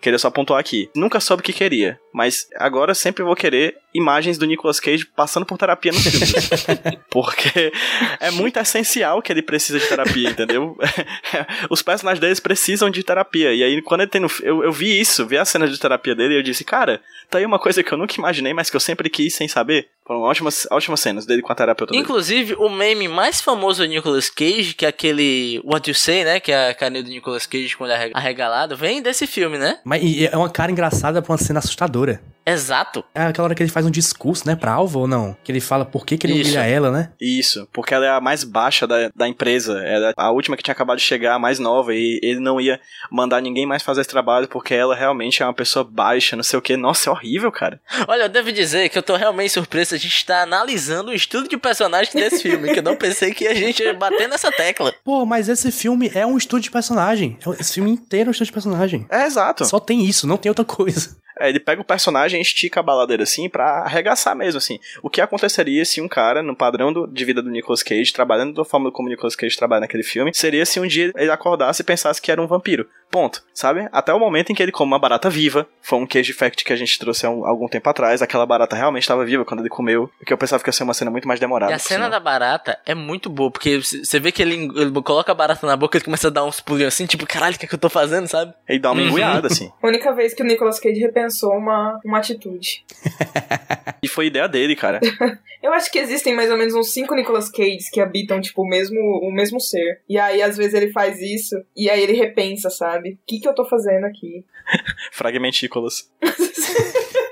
[0.00, 4.38] queria só pontuar aqui, nunca soube o que queria, mas agora sempre vou querer imagens
[4.38, 6.26] do Nicolas Cage passando por terapia no filme.
[7.10, 7.72] Porque
[8.20, 10.76] é muito essencial que ele precisa de terapia, entendeu?
[11.68, 13.52] Os personagens deles precisam de terapia.
[13.52, 14.28] E aí, quando ele tem no.
[14.42, 17.38] Eu, eu vi isso, vi a cena de terapia dele e eu disse, cara, tá
[17.38, 19.88] aí uma coisa que eu nunca imaginei, mas que eu sempre quis sem saber.
[20.06, 22.02] Foram ótimas, ótimas cenas dele com a terapeuta dele.
[22.02, 26.40] Inclusive, o meme mais famoso do Nicolas Cage, que é aquele What You Say, né?
[26.40, 29.78] Que é a carinha do Nicolas Cage com ele arreg- arregalado, vem desse filme, né?
[29.84, 31.99] Mas e é uma cara engraçada pra uma cena assustadora.
[32.46, 33.04] Exato.
[33.14, 35.36] É aquela hora que ele faz um discurso, né, pra Alva ou não?
[35.44, 36.50] Que ele fala por que, que ele Isso.
[36.50, 37.12] humilha ela, né?
[37.20, 39.78] Isso, porque ela é a mais baixa da, da empresa.
[39.84, 42.60] Ela é a última que tinha acabado de chegar, a mais nova, e ele não
[42.60, 46.42] ia mandar ninguém mais fazer esse trabalho porque ela realmente é uma pessoa baixa, não
[46.42, 46.76] sei o que.
[46.76, 47.80] Nossa, é horrível, cara.
[48.08, 49.94] Olha, eu devo dizer que eu tô realmente surpreso.
[49.94, 53.46] A gente tá analisando o estudo de personagem desse filme, que eu não pensei que
[53.46, 54.92] a gente ia bater nessa tecla.
[55.04, 57.38] Pô, mas esse filme é um estudo de personagem.
[57.46, 59.06] É- Esse filme inteiro é um estudo de personagem.
[59.10, 59.64] É exato.
[59.66, 61.16] Só tem isso, não tem outra coisa.
[61.40, 64.78] É, ele pega o personagem e estica a baladeira assim pra arregaçar mesmo, assim.
[65.02, 68.54] O que aconteceria se um cara, no padrão do- de vida do Nicolas Cage, trabalhando
[68.54, 71.82] da forma como o Nicolas Cage trabalha naquele filme, seria se um dia ele acordasse
[71.82, 72.86] e pensasse que era um vampiro.
[73.10, 73.42] Ponto.
[73.52, 73.88] Sabe?
[73.90, 75.66] Até o momento em que ele come uma barata viva.
[75.82, 78.22] Foi um Cage Fact que a gente trouxe há um- algum tempo atrás.
[78.22, 80.08] Aquela barata realmente estava viva quando ele comeu.
[80.18, 81.72] Porque eu pensava que ia ser uma cena muito mais demorada.
[81.72, 85.32] E a cena da barata é muito boa, porque você vê que ele, ele coloca
[85.32, 87.58] a barata na boca e ele começa a dar uns pulinhos assim, tipo, caralho, o
[87.58, 88.54] que, é que eu tô fazendo, sabe?
[88.68, 89.08] Ele dá uma Uhum.
[89.08, 89.72] engulhada, assim.
[89.82, 92.84] A única vez que o Nicolas Cage repensou uma, uma atitude.
[94.02, 94.98] E foi ideia dele, cara.
[95.62, 98.66] Eu acho que existem mais ou menos uns cinco Nicolas Cages que habitam, tipo, o
[98.66, 100.00] mesmo, o mesmo ser.
[100.08, 103.10] E aí, às vezes, ele faz isso, e aí ele repensa, sabe?
[103.10, 104.42] O que, que eu tô fazendo aqui?
[105.12, 106.10] Fragmentícolas.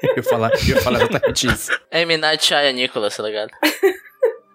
[0.03, 1.81] Eu ia falar, eu ia falar exatamente isso.
[1.91, 2.19] É M.
[2.19, 3.51] Night Shyamalan Nicholas, tá ligado?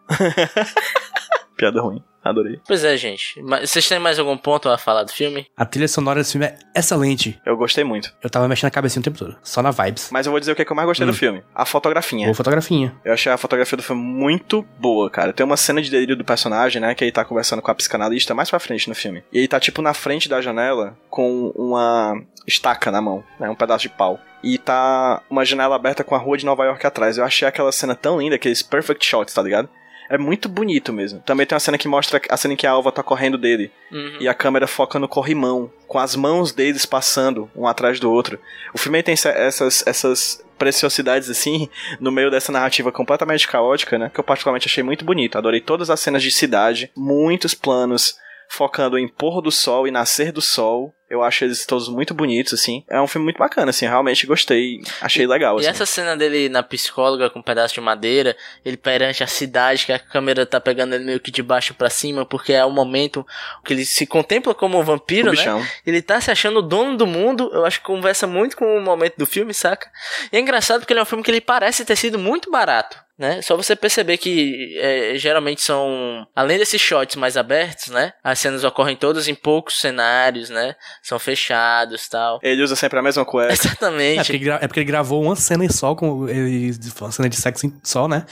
[1.56, 2.04] Piada ruim.
[2.24, 2.60] Adorei.
[2.66, 3.42] Pois é, gente.
[3.42, 5.46] Mas vocês têm mais algum ponto a falar do filme?
[5.58, 7.38] A trilha sonora desse filme é excelente.
[7.46, 8.14] Eu gostei muito.
[8.24, 9.36] Eu tava mexendo a cabecinha o tempo todo.
[9.44, 10.10] Só na vibes.
[10.10, 11.12] Mas eu vou dizer o que, é que eu mais gostei Hum.
[11.12, 11.44] do filme.
[11.54, 12.26] A fotografinha.
[12.28, 12.96] Boa fotografinha.
[13.04, 15.34] Eu achei a fotografia do filme muito boa, cara.
[15.34, 16.96] Tem uma cena de delírio do personagem, né?
[16.96, 19.22] Que ele tá conversando com a psicanalista mais pra frente no filme.
[19.32, 23.50] E ele tá, tipo, na frente da janela com uma estaca na mão, né?
[23.50, 24.18] Um pedaço de pau.
[24.42, 27.18] E tá uma janela aberta com a rua de Nova York atrás.
[27.18, 29.70] Eu achei aquela cena tão linda, aqueles perfect shots, tá ligado?
[30.10, 31.20] É muito bonito mesmo.
[31.22, 33.72] Também tem uma cena que mostra a cena em que a Alva tá correndo dele.
[33.92, 34.18] Uhum.
[34.20, 38.40] E a câmera foca no corrimão, com as mãos deles passando um atrás do outro.
[38.74, 44.10] O filme tem essa- essas, essas preciosidades assim, no meio dessa narrativa completamente caótica, né?
[44.14, 45.38] Que eu particularmente achei muito bonito.
[45.38, 48.16] Adorei todas as cenas de cidade, muitos planos
[48.50, 50.94] focando em pôr do sol e nascer do sol.
[51.14, 52.84] Eu acho eles todos muito bonitos, assim.
[52.90, 53.86] É um filme muito bacana, assim.
[53.86, 54.82] Realmente gostei.
[55.00, 55.70] Achei legal, E assim.
[55.70, 59.94] essa cena dele na psicóloga com um pedaço de madeira, ele perante a cidade, que
[59.94, 63.26] a câmera tá pegando ele meio que de baixo pra cima, porque é o momento
[63.64, 65.68] que ele se contempla como um vampiro, né?
[65.86, 68.82] Ele tá se achando o dono do mundo, eu acho que conversa muito com o
[68.82, 69.90] momento do filme, saca?
[70.32, 72.98] E é engraçado porque ele é um filme que ele parece ter sido muito barato,
[73.18, 73.42] né?
[73.42, 78.14] Só você perceber que é, geralmente são, além desses shots mais abertos, né?
[78.24, 80.76] As cenas ocorrem todas em poucos cenários, né?
[81.04, 82.40] São fechados tal.
[82.42, 83.54] Ele usa sempre a mesma cueca.
[83.54, 84.32] É porque, Exatamente.
[84.32, 87.66] ele gra- é porque ele gravou uma cena só com ele, uma cena de sexo
[87.68, 88.26] em- só, né?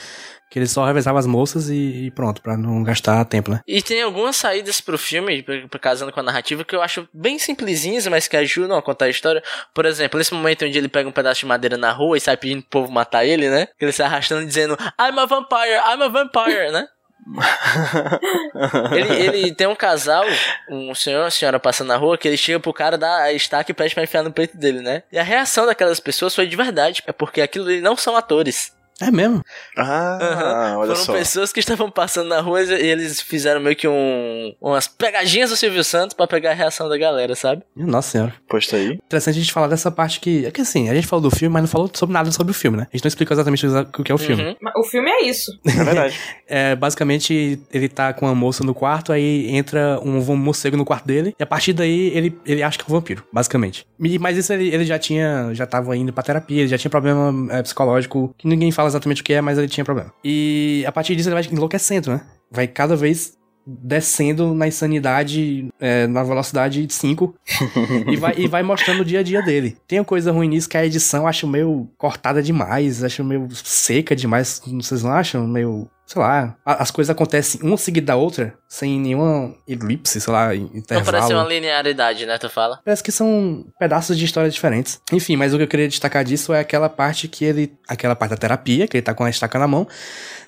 [0.50, 3.60] Que ele só revezava as moças e, e pronto, pra não gastar tempo, né?
[3.66, 5.42] E tem algumas saídas pro filme,
[5.80, 9.08] casando com a narrativa, que eu acho bem simplesinhas, mas que ajudam a contar a
[9.10, 9.42] história.
[9.74, 12.36] Por exemplo, nesse momento onde ele pega um pedaço de madeira na rua e sai
[12.36, 13.66] pedindo pro povo matar ele, né?
[13.78, 16.86] Que ele sai arrastando dizendo, I'm a vampire, I'm a vampire, né?
[18.92, 20.24] Ele, ele tem um casal,
[20.68, 23.32] um senhor e uma senhora passando na rua, que ele chega pro cara, dá a
[23.32, 25.02] estaca e pede pra enfiar no peito dele, né?
[25.10, 28.72] E a reação daquelas pessoas foi de verdade, é porque aquilo ali não são atores.
[29.06, 29.42] É mesmo.
[29.76, 30.78] Ah, Aham.
[30.78, 31.12] olha Foram só.
[31.12, 35.56] pessoas que estavam passando na rua e eles fizeram meio que um, umas pegadinhas do
[35.56, 37.62] Silvio Santos pra pegar a reação da galera, sabe?
[37.76, 38.34] Nossa senhora.
[38.48, 38.92] Posta aí.
[38.92, 40.46] Interessante a gente falar dessa parte que.
[40.46, 42.54] É que assim, a gente falou do filme, mas não falou sobre nada sobre o
[42.54, 42.86] filme, né?
[42.92, 44.42] A gente não explicou exatamente o que é o filme.
[44.42, 44.56] Uhum.
[44.76, 45.50] O filme é isso.
[45.66, 46.18] É verdade.
[46.54, 51.06] É, basicamente, ele tá com uma moça no quarto, aí entra um morcego no quarto
[51.06, 53.86] dele, e a partir daí ele, ele acha que é um vampiro, basicamente.
[54.20, 57.50] Mas isso ele, ele já tinha, já tava indo pra terapia, ele já tinha problema
[57.54, 60.12] é, psicológico, que ninguém fala exatamente o que é, mas ele tinha problema.
[60.24, 62.20] E a partir disso ele vai enlouquecendo, né?
[62.50, 67.34] Vai cada vez descendo na insanidade, é, na velocidade 5,
[68.10, 69.76] e, vai, e vai mostrando o dia a dia dele.
[69.86, 74.16] Tem uma coisa ruim nisso que a edição acho meio cortada demais, acho meio seca
[74.16, 75.46] demais, vocês não acham?
[75.46, 80.48] Meio, sei lá, as coisas acontecem uma seguida da outra, sem nenhuma elipse, sei lá,
[80.48, 81.12] Não intervalo.
[81.12, 82.38] parece uma linearidade, né?
[82.38, 82.80] Tu fala?
[82.84, 85.00] Parece que são pedaços de histórias diferentes.
[85.12, 87.72] Enfim, mas o que eu queria destacar disso é aquela parte que ele.
[87.88, 89.86] Aquela parte da terapia, que ele tá com a estaca na mão.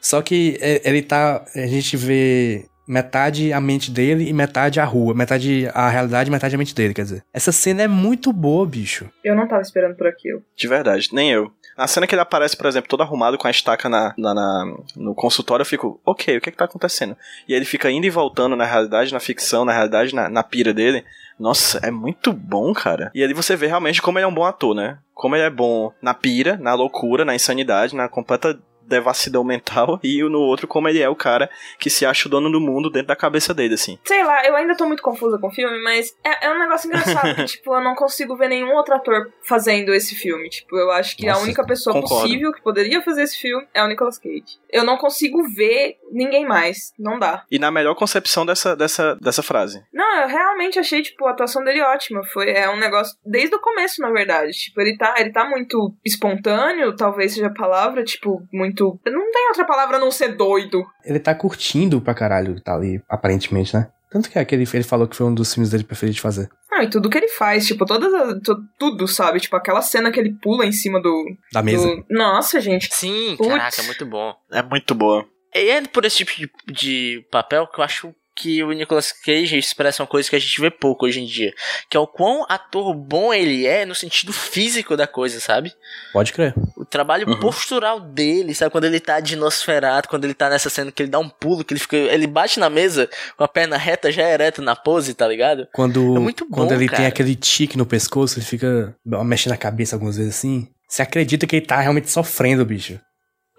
[0.00, 1.44] Só que é, ele tá.
[1.54, 5.14] A gente vê metade a mente dele e metade a rua.
[5.14, 7.24] Metade a realidade e metade a mente dele, quer dizer.
[7.32, 9.08] Essa cena é muito boa, bicho.
[9.22, 10.42] Eu não tava esperando por aquilo.
[10.56, 11.50] De verdade, nem eu.
[11.76, 14.76] Na cena que ele aparece, por exemplo, todo arrumado com a estaca na, na- na-
[14.96, 17.16] no consultório, eu fico, ok, o que é que tá acontecendo?
[17.48, 20.42] E aí ele fica indo e voltando na realidade, na ficção, na realidade, na, na
[20.44, 21.04] pira dele.
[21.36, 23.10] Nossa, é muito bom, cara.
[23.12, 24.98] E ali você vê realmente como ele é um bom ator, né?
[25.12, 30.22] Como ele é bom na pira, na loucura, na insanidade, na completa devassidão mental, e
[30.22, 33.08] no outro como ele é o cara que se acha o dono do mundo dentro
[33.08, 33.98] da cabeça dele, assim.
[34.04, 36.88] Sei lá, eu ainda tô muito confusa com o filme, mas é, é um negócio
[36.88, 40.48] engraçado que, tipo, eu não consigo ver nenhum outro ator fazendo esse filme.
[40.48, 42.22] Tipo, eu acho que a Nossa, única pessoa concordo.
[42.22, 44.58] possível que poderia fazer esse filme é o Nicolas Cage.
[44.74, 46.92] Eu não consigo ver ninguém mais.
[46.98, 47.44] Não dá.
[47.48, 49.80] E na melhor concepção dessa, dessa, dessa frase.
[49.92, 52.24] Não, eu realmente achei, tipo, a atuação dele ótima.
[52.32, 54.50] Foi, é um negócio desde o começo, na verdade.
[54.50, 58.98] Tipo, ele tá, ele tá muito espontâneo, talvez seja a palavra, tipo, muito.
[59.06, 60.84] Não tem outra palavra a não ser doido.
[61.04, 63.88] Ele tá curtindo pra caralho, tá ali, aparentemente, né?
[64.14, 66.48] Tanto que é aquele, ele falou que foi um dos filmes dele preferidos de fazer.
[66.70, 69.40] Não, e tudo que ele faz, tipo, todas as, tu- tudo, sabe?
[69.40, 71.24] Tipo, aquela cena que ele pula em cima do.
[71.52, 71.84] Da mesa.
[71.84, 72.04] do...
[72.08, 72.88] Nossa, gente.
[72.94, 73.48] Sim, Putz.
[73.48, 74.32] caraca, muito bom.
[74.52, 75.26] É muito boa.
[75.52, 79.56] E é por esse tipo de, de papel que eu acho que o Nicolas Cage
[79.56, 81.52] expressa uma coisa que a gente vê pouco hoje em dia.
[81.88, 85.72] Que é o quão ator bom ele é no sentido físico da coisa, sabe?
[86.12, 86.52] Pode crer.
[86.76, 87.38] O trabalho Uhum.
[87.40, 88.70] postural dele, sabe?
[88.72, 91.64] Quando ele tá de Nosferatu, quando ele tá nessa cena que ele dá um pulo,
[91.64, 91.96] que ele fica.
[91.96, 95.68] Ele bate na mesa com a perna reta, já ereta na pose, tá ligado?
[95.72, 96.98] Quando, É muito bom, quando ele cara.
[96.98, 100.68] tem aquele tique no pescoço, ele fica mexendo a cabeça algumas vezes assim.
[100.88, 103.00] Você acredita que ele tá realmente sofrendo, bicho.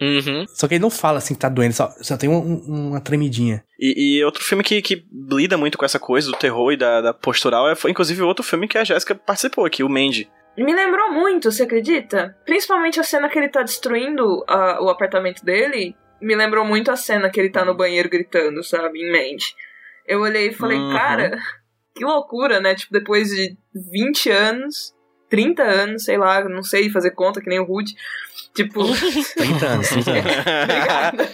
[0.02, 0.46] Uhum.
[0.50, 2.36] Só que ele não fala assim que tá doendo, só, só tem um-
[2.68, 3.64] um- uma tremidinha.
[3.80, 7.00] E, e outro filme que, que lida muito com essa coisa do terror e da,
[7.02, 10.30] da postural é, foi inclusive outro filme que a Jéssica participou aqui, o Mandy.
[10.58, 12.36] Me lembrou muito, você acredita?
[12.46, 15.96] Principalmente a cena que ele tá destruindo a- o apartamento dele.
[16.22, 19.00] Me lembrou muito a cena que ele tá no banheiro gritando, sabe?
[19.00, 19.54] Em mente.
[20.08, 20.94] Eu olhei e falei, Uhum.
[20.94, 21.38] cara,
[21.96, 22.74] que loucura, né?
[22.76, 23.58] Tipo, depois de
[23.92, 24.94] 20 anos,
[25.30, 27.94] 30 anos, sei lá, não sei fazer conta que nem o Rude.
[28.56, 28.86] Tipo.
[29.36, 30.36] 30 anos, 30 anos.
[30.64, 31.30] Obrigada.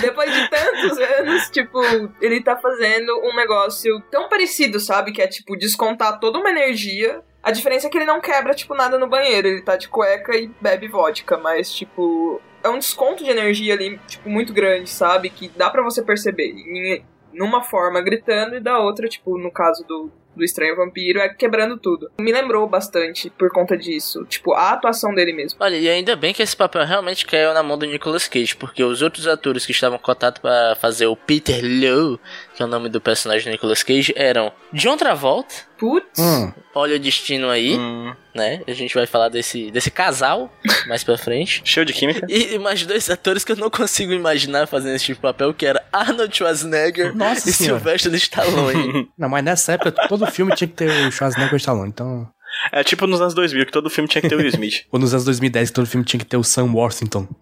[0.00, 1.80] Depois de tantos anos, tipo,
[2.20, 5.12] ele tá fazendo um negócio tão parecido, sabe?
[5.12, 7.20] Que é, tipo, descontar toda uma energia.
[7.42, 9.48] A diferença é que ele não quebra, tipo, nada no banheiro.
[9.48, 12.40] Ele tá de cueca e bebe vodka, mas, tipo.
[12.64, 15.28] É um desconto de energia ali, tipo, muito grande, sabe?
[15.28, 16.44] Que dá pra você perceber.
[16.46, 21.28] Em- numa forma gritando e da outra, tipo, no caso do, do Estranho Vampiro, é
[21.28, 22.10] quebrando tudo.
[22.18, 24.24] Me lembrou bastante por conta disso.
[24.26, 25.58] Tipo, a atuação dele mesmo.
[25.60, 28.82] Olha, e ainda bem que esse papel realmente caiu na mão do Nicolas Cage, porque
[28.82, 32.18] os outros atores que estavam cotados pra fazer o Peter Lowe,
[32.54, 36.20] que é o nome do personagem do Nicolas Cage, eram John Travolta, Putz.
[36.20, 38.62] Hum, olha o destino aí, Hum, né?
[38.68, 40.48] A gente vai falar desse, desse casal
[40.86, 41.60] mais pra frente.
[41.64, 42.24] cheio de química.
[42.30, 45.66] E mais dois atores que eu não consigo imaginar fazendo esse tipo de papel, que
[45.66, 47.80] era Arnold Schwarzenegger Nossa e senhora.
[47.80, 49.10] Sylvester Stallone.
[49.18, 51.88] Não, mas nessa época todo filme tinha que ter o Schwarzenegger e o Stallone.
[51.88, 52.28] Então,
[52.72, 54.84] É tipo nos anos 2000, que todo filme tinha que ter o Will Smith.
[54.92, 57.26] ou nos anos 2010 todo filme tinha que ter o Sam Worthington.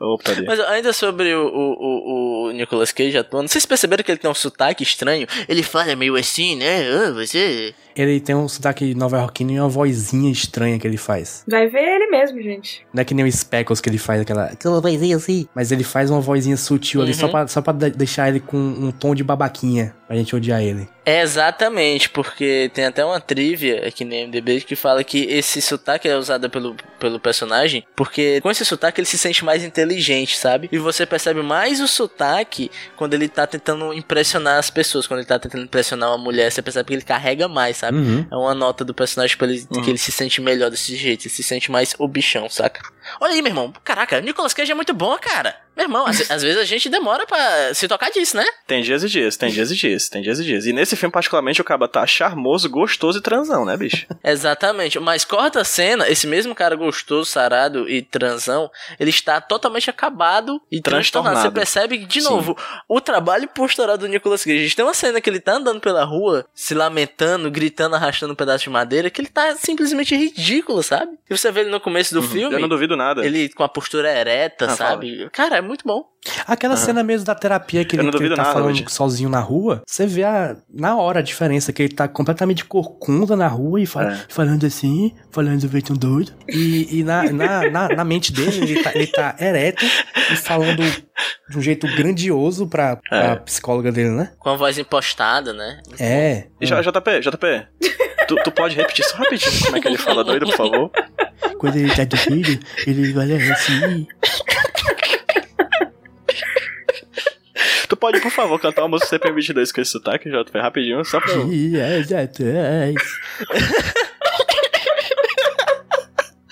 [0.00, 0.30] Opa.
[0.46, 4.30] Mas ainda sobre o, o, o, o Nicolas Cage atuando, vocês perceberam que ele tem
[4.30, 5.26] um sotaque estranho?
[5.48, 6.88] Ele fala meio assim, né?
[6.88, 7.74] Ah, você...
[8.00, 11.42] Ele tem um sotaque nova-iorquino e uma vozinha estranha que ele faz.
[11.48, 12.86] Vai ver ele mesmo, gente.
[12.94, 15.46] Não é que nem o Speckles que ele faz aquela, aquela vozinha assim.
[15.54, 17.18] Mas ele faz uma vozinha sutil ali Uhum.
[17.18, 19.94] só pra, só pra de- deixar ele com um tom de babaquinha.
[20.06, 20.88] Pra gente odiar ele.
[21.04, 26.08] É exatamente, porque tem até uma trivia aqui no MDB que fala que esse sotaque
[26.08, 30.68] é usado pelo, pelo personagem, porque com esse sotaque ele se sente mais inteligente, sabe?
[30.72, 35.26] E você percebe mais o sotaque quando ele tá tentando impressionar as pessoas, quando ele
[35.28, 37.87] tá tentando impressionar uma mulher, você percebe que ele carrega mais, sabe?
[37.92, 38.26] Uhum.
[38.30, 39.82] É uma nota do personagem pra ele, Uhum.
[39.82, 42.80] que ele se sente melhor desse jeito, ele se sente mais o bichão, saca?
[43.20, 43.72] Olha aí, meu irmão.
[43.84, 45.56] Caraca, o Nicolas Cage é muito bom, cara.
[45.74, 48.44] Meu irmão, às, às vezes a gente demora pra se tocar disso, né?
[48.66, 50.66] Tem dias e dias, tem dias e dias, tem dias e dias.
[50.66, 54.04] E nesse filme, particularmente, o Caba tá charmoso, gostoso e transão, né, bicho?
[54.24, 54.98] Exatamente.
[54.98, 60.60] Mas corta a cena, esse mesmo cara gostoso, sarado e transão, ele está totalmente acabado
[60.70, 61.34] e transtornado.
[61.36, 61.42] Transtornado.
[61.42, 62.28] Você percebe, de Sim.
[62.28, 62.56] novo,
[62.88, 64.74] o trabalho postural do Nicolas Cage.
[64.74, 68.64] Tem uma cena que ele tá andando pela rua, se lamentando, gritando, arrastando um pedaço
[68.64, 71.12] de madeira, que ele tá simplesmente ridículo, sabe?
[71.28, 73.24] E você vê ele no começo do filme, Eu não duvido nada.
[73.24, 75.28] ele com a postura ereta, Ah, sabe?
[75.32, 76.04] Cara, é muito bom.
[76.46, 78.84] Aquela cena mesmo da terapia que Eu ele, não que ele tá nada, falando Luigi.
[78.88, 83.36] sozinho na rua, você vê a, na hora a diferença, que ele tá completamente corcunda
[83.36, 84.24] na rua e fala- É.
[84.28, 86.32] falando assim, falando do jeito doido.
[86.48, 89.84] E, e na, na, na, na mente dele, ele tá, ele tá ereto
[90.32, 90.82] e falando
[91.48, 93.36] de um jeito grandioso pra, pra É.
[93.36, 94.32] psicóloga dele, né?
[94.38, 95.80] Com a voz impostada, né?
[96.00, 96.48] É.
[96.60, 97.20] E J- JP,
[98.26, 100.90] Tu, tu pode repetir só rapidinho como é que ele fala doido, por favor?
[101.58, 104.06] Quando ele tá doido, ele olha assim.
[107.88, 111.32] Tu pode, por favor, cantar uma música CPM22 com esse sotaque, JP, rapidinho, só pra
[111.32, 111.48] eu...
[111.48, 112.94] Dias atrás.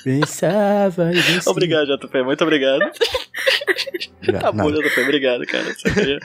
[0.03, 1.51] Pensava em você.
[1.51, 2.81] Obrigado, JP, muito obrigado.
[4.41, 4.71] Tá bom.
[4.71, 5.75] JP, obrigado, cara.
[5.75, 6.19] Só queria...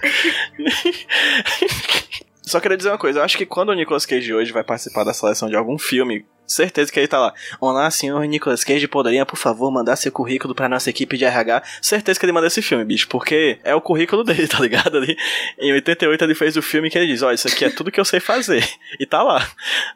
[2.42, 5.04] Só queria dizer uma coisa, eu acho que quando o Nicolas Cage hoje vai participar
[5.04, 7.34] da seleção de algum filme Certeza que ele tá lá.
[7.60, 11.64] Olá, senhor Nicolas Cage, poderia, por favor, mandar seu currículo pra nossa equipe de RH?
[11.82, 14.98] Certeza que ele manda esse filme, bicho, porque é o currículo dele, tá ligado?
[14.98, 15.16] Ali,
[15.58, 18.00] em 88 ele fez o filme que ele diz, ó, isso aqui é tudo que
[18.00, 18.68] eu sei fazer.
[19.00, 19.48] E tá lá.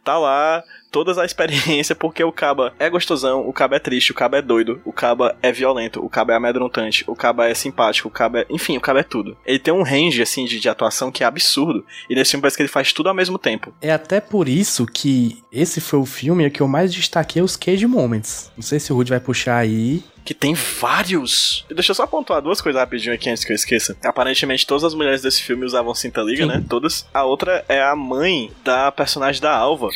[0.03, 0.63] Tá lá,
[0.95, 4.41] todas a experiência, porque o caba é gostosão, o caba é triste, o caba é
[4.41, 8.39] doido, o caba é violento, o caba é amedrontante, o caba é simpático, o caba
[8.39, 8.45] é...
[8.49, 9.35] Enfim, o caba é tudo.
[9.45, 12.55] Ele tem um range, assim, de, de atuação que é absurdo, e nesse filme parece
[12.55, 13.75] que ele faz tudo ao mesmo tempo.
[13.81, 17.85] É até por isso que esse foi o filme que eu mais destaquei os Cage
[17.87, 18.51] Moments.
[18.55, 20.03] Não sei se o Rudy vai puxar aí.
[20.23, 21.65] Que tem vários.
[21.69, 23.95] Deixa eu só pontuar duas coisas rapidinho aqui antes que eu esqueça.
[24.03, 26.63] Aparentemente, todas as mulheres desse filme usavam cinta liga, né?
[26.67, 27.05] Todas.
[27.13, 29.89] A outra é a mãe da personagem da Alva.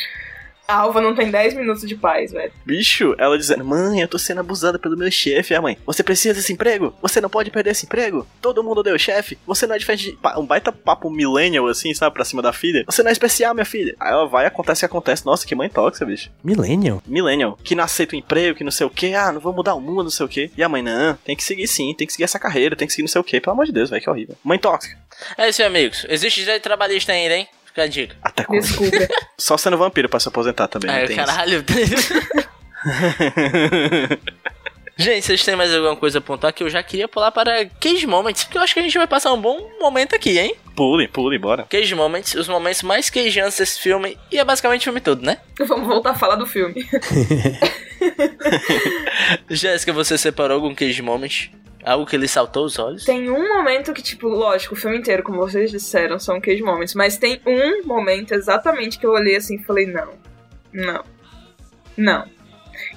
[0.70, 2.52] A Alva não tem 10 minutos de paz, velho.
[2.64, 5.52] Bicho, ela dizendo: Mãe, eu tô sendo abusada pelo meu chefe.
[5.52, 6.94] A mãe: Você precisa desse emprego?
[7.02, 8.24] Você não pode perder esse emprego?
[8.40, 9.36] Todo mundo deu chefe.
[9.48, 10.18] Você não é diferente de.
[10.38, 12.14] Um baita papo millennial, assim, sabe?
[12.14, 12.84] Pra cima da filha.
[12.86, 13.96] Você não é especial, minha filha.
[13.98, 15.26] Aí ela vai, acontece o que acontece.
[15.26, 16.30] Nossa, que mãe tóxica, bicho.
[16.44, 17.02] Millennial?
[17.04, 17.58] Millennial.
[17.64, 19.12] Que não aceita o emprego, que não sei o que.
[19.12, 20.52] Ah, não vou mudar o mundo, não sei o que.
[20.56, 22.92] E a mãe: Não, tem que seguir sim, tem que seguir essa carreira, tem que
[22.92, 23.40] seguir não sei o que.
[23.40, 24.36] Pelo amor de Deus, velho, que horrível.
[24.44, 24.96] Mãe tóxica.
[25.36, 26.06] É isso amigos.
[26.08, 27.48] Existe direito trabalhista ainda, hein?
[27.70, 28.16] Fica a dica.
[28.22, 28.60] Até quando?
[28.62, 28.96] Desculpa.
[29.38, 30.90] Só sendo vampiro pra se aposentar também.
[30.90, 31.26] não Ai, tem isso.
[31.26, 31.64] caralho.
[34.96, 38.06] Gente, vocês têm mais alguma coisa a apontar que eu já queria pular para Cage
[38.06, 40.54] Moments, porque eu acho que a gente vai passar um bom momento aqui, hein?
[40.76, 41.64] Pule, pule, bora.
[41.70, 45.38] Cage Moments, os momentos mais queijantes desse filme, e é basicamente o filme todo, né?
[45.66, 46.86] Vamos voltar a falar do filme.
[49.48, 51.50] Jéssica, você separou algum Cage Moment?
[51.82, 53.04] Algo que lhe saltou os olhos?
[53.04, 56.94] Tem um momento que, tipo, lógico, o filme inteiro, como vocês disseram, são cage moments,
[56.94, 60.12] mas tem um momento exatamente que eu olhei assim e falei, não,
[60.72, 61.02] não,
[61.96, 62.26] não.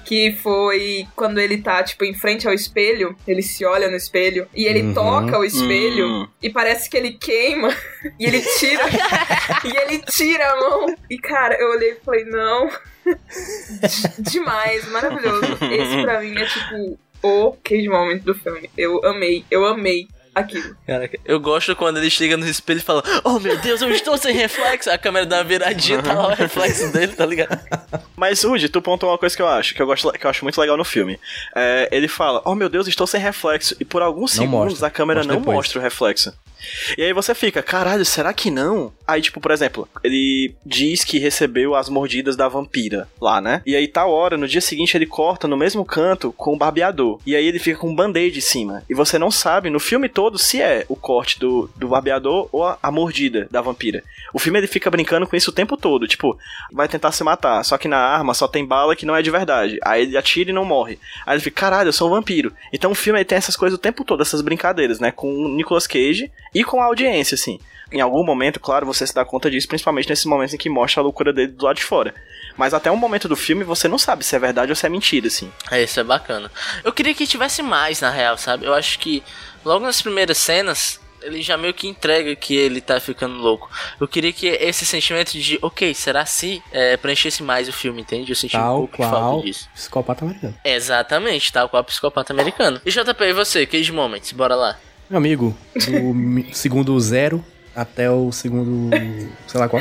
[0.04, 4.46] Que foi quando ele tá, tipo, em frente ao espelho, ele se olha no espelho
[4.54, 4.94] e ele Uhum.
[4.94, 6.28] toca o espelho Hum.
[6.42, 7.74] e parece que ele queima
[8.20, 8.82] e ele tira
[9.64, 10.94] e ele tira a mão.
[11.10, 12.68] E cara, eu olhei e falei, não.
[14.18, 15.46] Demais, maravilhoso.
[15.70, 18.70] Esse pra mim é tipo o cage moment do filme.
[18.76, 20.76] Eu amei, eu amei aquilo.
[20.86, 24.16] Caraca, eu gosto quando ele chega no espelho e fala: Oh meu Deus, eu estou
[24.16, 24.90] sem reflexo.
[24.90, 27.58] A câmera dá uma viradinha, tá lá o reflexo dele, tá ligado?
[28.16, 30.44] Mas, Rudy, tu pontuou uma coisa que eu acho, que eu, gosto, que eu acho
[30.44, 31.18] muito legal no filme.
[31.54, 33.76] É, ele fala, oh meu Deus, estou sem reflexo.
[33.80, 34.86] E por alguns Não segundos mostra.
[34.88, 35.56] a câmera Mostra não depois.
[35.56, 36.32] mostra o reflexo.
[36.96, 38.92] E aí você fica, caralho, será que não?
[39.06, 43.62] Aí, tipo, por exemplo, ele diz que recebeu as mordidas da vampira lá, né?
[43.66, 47.20] E aí, tal hora, no dia seguinte, ele corta no mesmo canto com o barbeador.
[47.26, 48.82] E aí ele fica com um band-aid em cima.
[48.88, 52.64] E você não sabe no filme todo se é o corte do, do barbeador ou
[52.64, 54.02] a, a mordida da vampira.
[54.32, 56.08] O filme ele fica brincando com isso o tempo todo.
[56.08, 56.36] Tipo,
[56.72, 59.30] vai tentar se matar, só que na arma só tem bala que não é de
[59.30, 59.78] verdade.
[59.82, 60.98] Aí ele atira e não morre.
[61.26, 62.52] Aí ele fica, caralho, eu sou um vampiro.
[62.72, 65.10] Então o filme ele tem essas coisas o tempo todo, essas brincadeiras, né?
[65.10, 67.58] Com o Nicolas Cage e com a audiência, assim.
[67.92, 71.00] Em algum momento, claro, você se dá conta disso, principalmente nesses momentos em que mostra
[71.00, 72.14] a loucura dele do lado de fora.
[72.56, 74.88] Mas até um momento do filme você não sabe se é verdade ou se é
[74.88, 75.50] mentira, assim.
[75.70, 76.50] É, isso é bacana.
[76.82, 78.64] Eu queria que tivesse mais, na real, sabe?
[78.66, 79.22] Eu acho que
[79.64, 81.00] logo nas primeiras cenas.
[81.22, 83.70] Ele já meio que entrega que ele tá ficando louco.
[83.98, 88.30] Eu queria que esse sentimento de, ok, será se é, preenchesse mais o filme, entende?
[88.30, 89.66] Eu senti um Tal pouco de qual falta disso.
[89.74, 90.54] psicopata americano.
[90.62, 92.78] Exatamente, tal qual psicopata americano.
[92.84, 93.64] E JP, e você?
[93.64, 94.78] Cage Moments, bora lá.
[95.14, 97.40] Meu amigo, do segundo zero
[97.72, 98.90] até o segundo.
[99.46, 99.80] sei lá qual.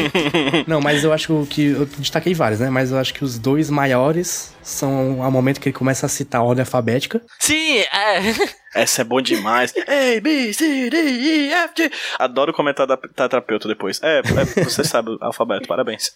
[0.68, 1.68] Não, mas eu acho que.
[1.68, 2.68] Eu destaquei vários, né?
[2.68, 6.40] Mas eu acho que os dois maiores são ao momento que ele começa a citar
[6.40, 7.20] a ordem alfabética.
[7.38, 8.20] Sim, é.
[8.74, 9.72] Essa é bom demais.
[9.88, 11.90] A, B, C, D, E, F, G.
[12.18, 13.98] Adoro o comentário da tetrapeuta depois.
[14.02, 16.12] É, é, você sabe o alfabeto, parabéns.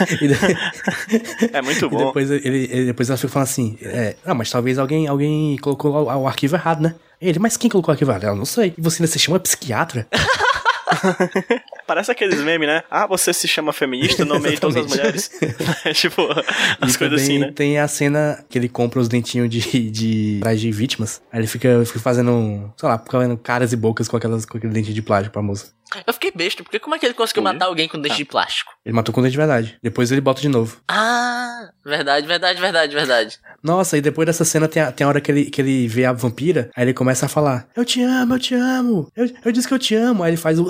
[0.20, 2.06] E, de- É muito e bom.
[2.06, 5.92] depois ele, ele- depois ela fica falando assim: é, Não, mas talvez alguém, alguém colocou
[5.92, 6.94] o, o arquivo errado, né?
[7.20, 8.24] Ele, mas quem colocou o arquivo errado?
[8.24, 8.74] Ela, não sei.
[8.76, 10.06] E você ainda se chama psiquiatra?
[11.86, 12.82] Parece aqueles memes, né?
[12.90, 15.30] Ah, você se chama feminista, nomeie todas as mulheres.
[15.94, 16.22] tipo,
[16.80, 17.52] as e coisas assim, né?
[17.52, 21.20] tem a cena que ele compra os dentinhos de, de, atrás de vítimas.
[21.32, 24.72] Aí ele fica, fica fazendo, sei lá, fazendo caras e bocas com, aquelas, com aquele
[24.72, 25.72] dente de plástico pra moça.
[26.06, 27.52] Eu fiquei besta, porque como é que ele conseguiu Ui.
[27.52, 28.72] matar alguém com dente de plástico?
[28.84, 29.78] Ele matou com dente de verdade.
[29.82, 30.78] Depois ele bota de novo.
[30.88, 33.38] Ah, verdade, verdade, verdade, verdade.
[33.62, 36.04] Nossa, e depois dessa cena tem a, tem a hora que ele, que ele vê
[36.04, 39.12] a vampira, aí ele começa a falar: Eu te amo, eu te amo.
[39.14, 40.22] Eu, eu disse que eu te amo.
[40.22, 40.66] Aí ele faz o.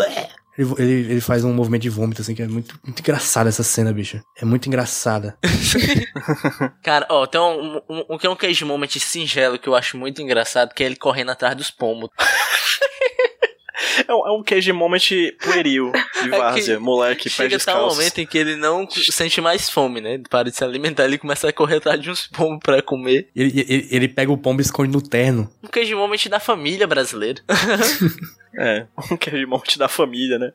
[0.56, 3.62] Ele, ele, ele faz um movimento de vômito, assim, que é muito, muito engraçado essa
[3.62, 4.20] cena, bicho.
[4.40, 5.36] É muito engraçada.
[6.82, 9.96] Cara, ó, tem um, um, um, que é um cage moment singelo que eu acho
[9.96, 12.10] muito engraçado, que é ele correndo atrás dos pombos.
[14.08, 15.08] É um, é um cage moment
[15.40, 17.96] pueril de várzea, É que moleque, pé Chega a tal descalço.
[17.96, 20.14] momento em que ele não sente mais fome, né?
[20.14, 23.28] Ele para de se alimentar, ele começa a correr atrás de uns pombos pra comer.
[23.34, 25.50] Ele, ele, ele pega o pombo e esconde no terno.
[25.62, 27.40] Um cage moment da família brasileira.
[28.56, 30.52] É, um queijo monte da família, né?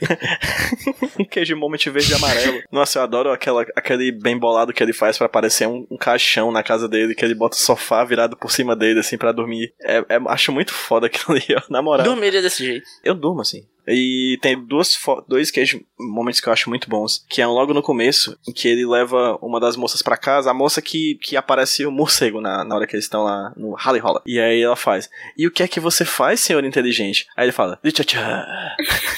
[1.18, 2.62] um queijo monte verde e amarelo.
[2.70, 6.50] Nossa, eu adoro aquela, aquele bem bolado que ele faz pra parecer um, um caixão
[6.50, 9.72] na casa dele, que ele bota o sofá virado por cima dele, assim, pra dormir.
[9.80, 12.04] É, é- acho muito foda aquilo ali, ó, na moral.
[12.04, 12.86] Dormiria desse jeito.
[13.04, 13.66] Eu durmo, assim.
[13.86, 17.82] E tem duas dois queijo momentos que eu acho muito bons, que é logo no
[17.82, 21.84] começo, em que ele leva uma das moças pra casa, a moça que, que aparece
[21.84, 24.22] o morcego na, na hora que eles estão lá no Rally Rolla.
[24.24, 27.26] E aí ela faz, e o que é que você faz, senhor inteligente?
[27.36, 28.46] Aí ele fala, literatura.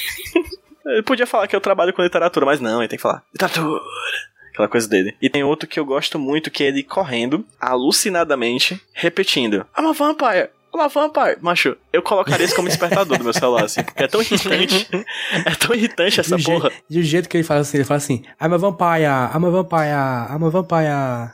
[0.85, 3.81] ele podia falar que eu trabalho com literatura, mas não, ele tem que falar, literatura.
[4.51, 5.13] Aquela coisa dele.
[5.21, 9.91] E tem outro que eu gosto muito, que é ele correndo, alucinadamente, repetindo, I'm a
[9.91, 10.49] vampire.
[10.81, 11.37] A vampire.
[11.41, 14.87] Macho, eu colocaria isso como despertador do meu celular, assim, porque é tão irritante.
[15.45, 16.71] é tão irritante essa E je- porra.
[16.89, 19.03] E o jeito que ele fala assim, ele fala assim, I'm a vampire,
[19.33, 21.31] I'm a vampire, I'm a vampire.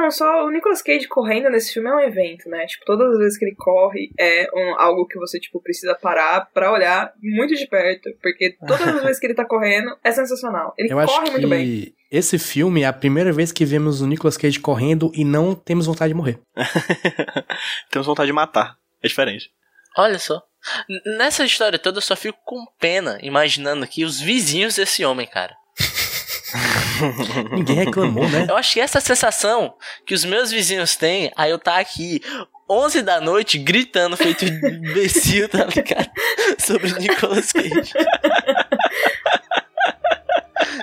[0.00, 2.66] Não, só o Nicolas Cage correndo nesse filme é um evento, né?
[2.66, 6.48] Tipo, todas as vezes que ele corre é um- algo que você, tipo, precisa parar
[6.52, 8.10] pra olhar muito de perto.
[8.22, 10.72] Porque todas as vezes que ele tá correndo é sensacional.
[10.78, 11.64] Ele Eu corre muito bem.
[11.64, 15.54] que esse filme é a primeira vez que vemos o Nicolas Cage correndo e não
[15.54, 16.38] temos vontade de morrer.
[17.90, 18.76] Temos vontade de matar.
[19.02, 19.50] É diferente.
[19.96, 20.42] Olha só.
[21.16, 25.54] Nessa história toda eu só fico com pena imaginando aqui os vizinhos desse homem, cara.
[27.52, 28.46] Ninguém reclamou, né?
[28.48, 29.74] Eu acho que essa sensação
[30.06, 32.20] que os meus vizinhos têm, aí eu tá aqui
[32.68, 36.10] 11 da noite gritando feito imbecil, tá ligado?
[36.58, 37.92] Sobre Nicolas Cage.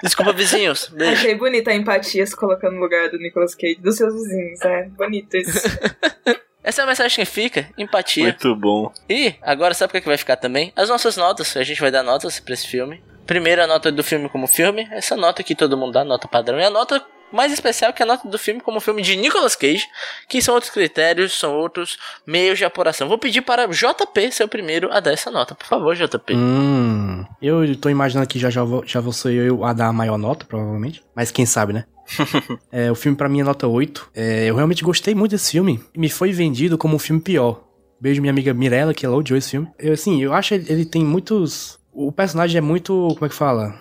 [0.02, 0.88] Desculpa, vizinhos.
[0.88, 1.14] Beijo.
[1.14, 4.84] Achei bonita a empatia se colocando no lugar do Nicolas Cage, dos seus vizinhos, é
[4.90, 5.60] bonito isso.
[6.64, 8.24] Essa é a mensagem que fica, empatia.
[8.24, 8.92] Muito bom.
[9.08, 10.74] E agora sabe o que, é que vai ficar também?
[10.76, 11.56] As nossas notas.
[11.56, 13.04] A gente vai dar notas pra esse filme.
[13.26, 14.88] Primeira nota do filme como filme.
[14.92, 16.60] Essa nota que todo mundo dá, nota padrão.
[16.60, 19.56] E a nota mais especial que é a nota do filme como filme de Nicolas
[19.56, 19.86] Cage.
[20.30, 23.08] Que são outros critérios, são outros meios de apuração.
[23.08, 25.56] Vou pedir para JP ser o primeiro a dar essa nota.
[25.56, 26.34] Por favor, JP.
[26.36, 29.94] Hum, eu tô imaginando que já, já, vou, já vou ser eu a dar a
[29.94, 31.04] maior nota, provavelmente.
[31.16, 31.86] Mas quem sabe, né?
[32.72, 34.12] é, o filme pra mim é nota 8.
[34.14, 35.84] É, eu realmente gostei muito desse filme.
[35.96, 37.64] Me foi vendido como um filme pior.
[38.00, 39.68] Beijo minha amiga Mirella, que ela odiou esse filme.
[39.80, 41.80] Eu, assim, eu acho ele, ele tem muitos...
[41.96, 43.08] O personagem é muito...
[43.14, 43.76] Como é que fala?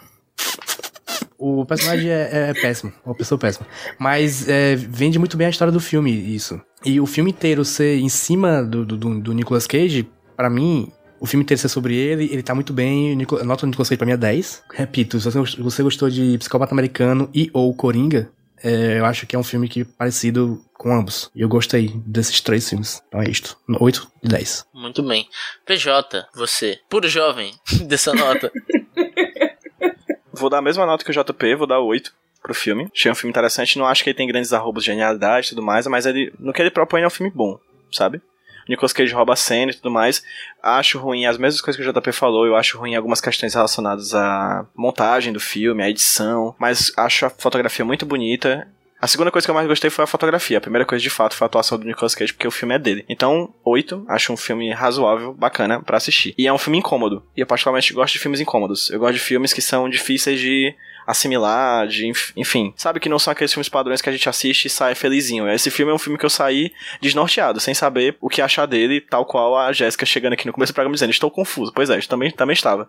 [1.37, 3.67] O personagem é, é péssimo, é uma pessoa péssima.
[3.99, 6.61] Mas é, vende muito bem a história do filme, isso.
[6.85, 10.91] E o filme inteiro ser em cima do, do, do- Nicolas Cage, pra mim,
[11.21, 13.17] o filme inteiro ser sobre ele, ele tá muito bem.
[13.45, 14.63] nota do Nicolas Cage pra mim é 10.
[14.73, 18.31] Repito, se você, você gostou de Psicopata Americano e ou Coringa,
[18.65, 21.31] é, eu acho que é um filme que é parecido com ambos.
[21.35, 23.03] E eu gostei desses três filmes.
[23.07, 23.59] Então é isto.
[23.79, 24.67] 8 e 10.
[24.73, 25.29] Muito bem.
[25.67, 27.53] PJ, você, puro jovem
[27.87, 28.51] dessa nota.
[30.33, 32.13] Vou dar a mesma nota que o JP, vou dar 8
[32.43, 32.91] pro filme.
[32.93, 35.63] Achei um filme interessante, não acho que ele tem grandes arrobos de genialidade e tudo
[35.63, 37.57] mais, mas ele, no que ele propõe é um filme bom,
[37.93, 38.21] sabe?
[38.69, 40.23] Nicolas Cage rouba a cena e tudo mais.
[40.63, 44.15] Acho ruim as mesmas coisas que o JP falou, eu acho ruim algumas questões relacionadas
[44.15, 48.67] à montagem do filme, à edição, mas acho a fotografia muito bonita.
[49.05, 50.57] A segunda coisa que eu mais gostei foi a fotografia.
[50.57, 52.79] A primeira coisa, de fato, foi a atuação do Nicolas Cage, porque o filme é
[52.79, 53.05] dele.
[53.07, 56.35] Então, 8, acho um filme razoável, bacana pra assistir.
[56.39, 57.23] E é um filme incômodo.
[57.37, 58.89] E eu particularmente gosto de filmes incômodos.
[58.89, 60.75] Eu gosto de filmes que são difíceis de
[61.07, 62.73] assimilar, de, enf- enfim.
[62.77, 65.49] Sabe que não são aqueles filmes padrões que a gente assiste e sai felizinho.
[65.49, 69.01] Esse filme é um filme que eu saí desnorteado, sem saber o que achar dele,
[69.01, 71.73] tal qual a Jéssica chegando aqui no começo do programa dizendo, estou confuso.
[71.75, 72.89] Pois é, também, também estava.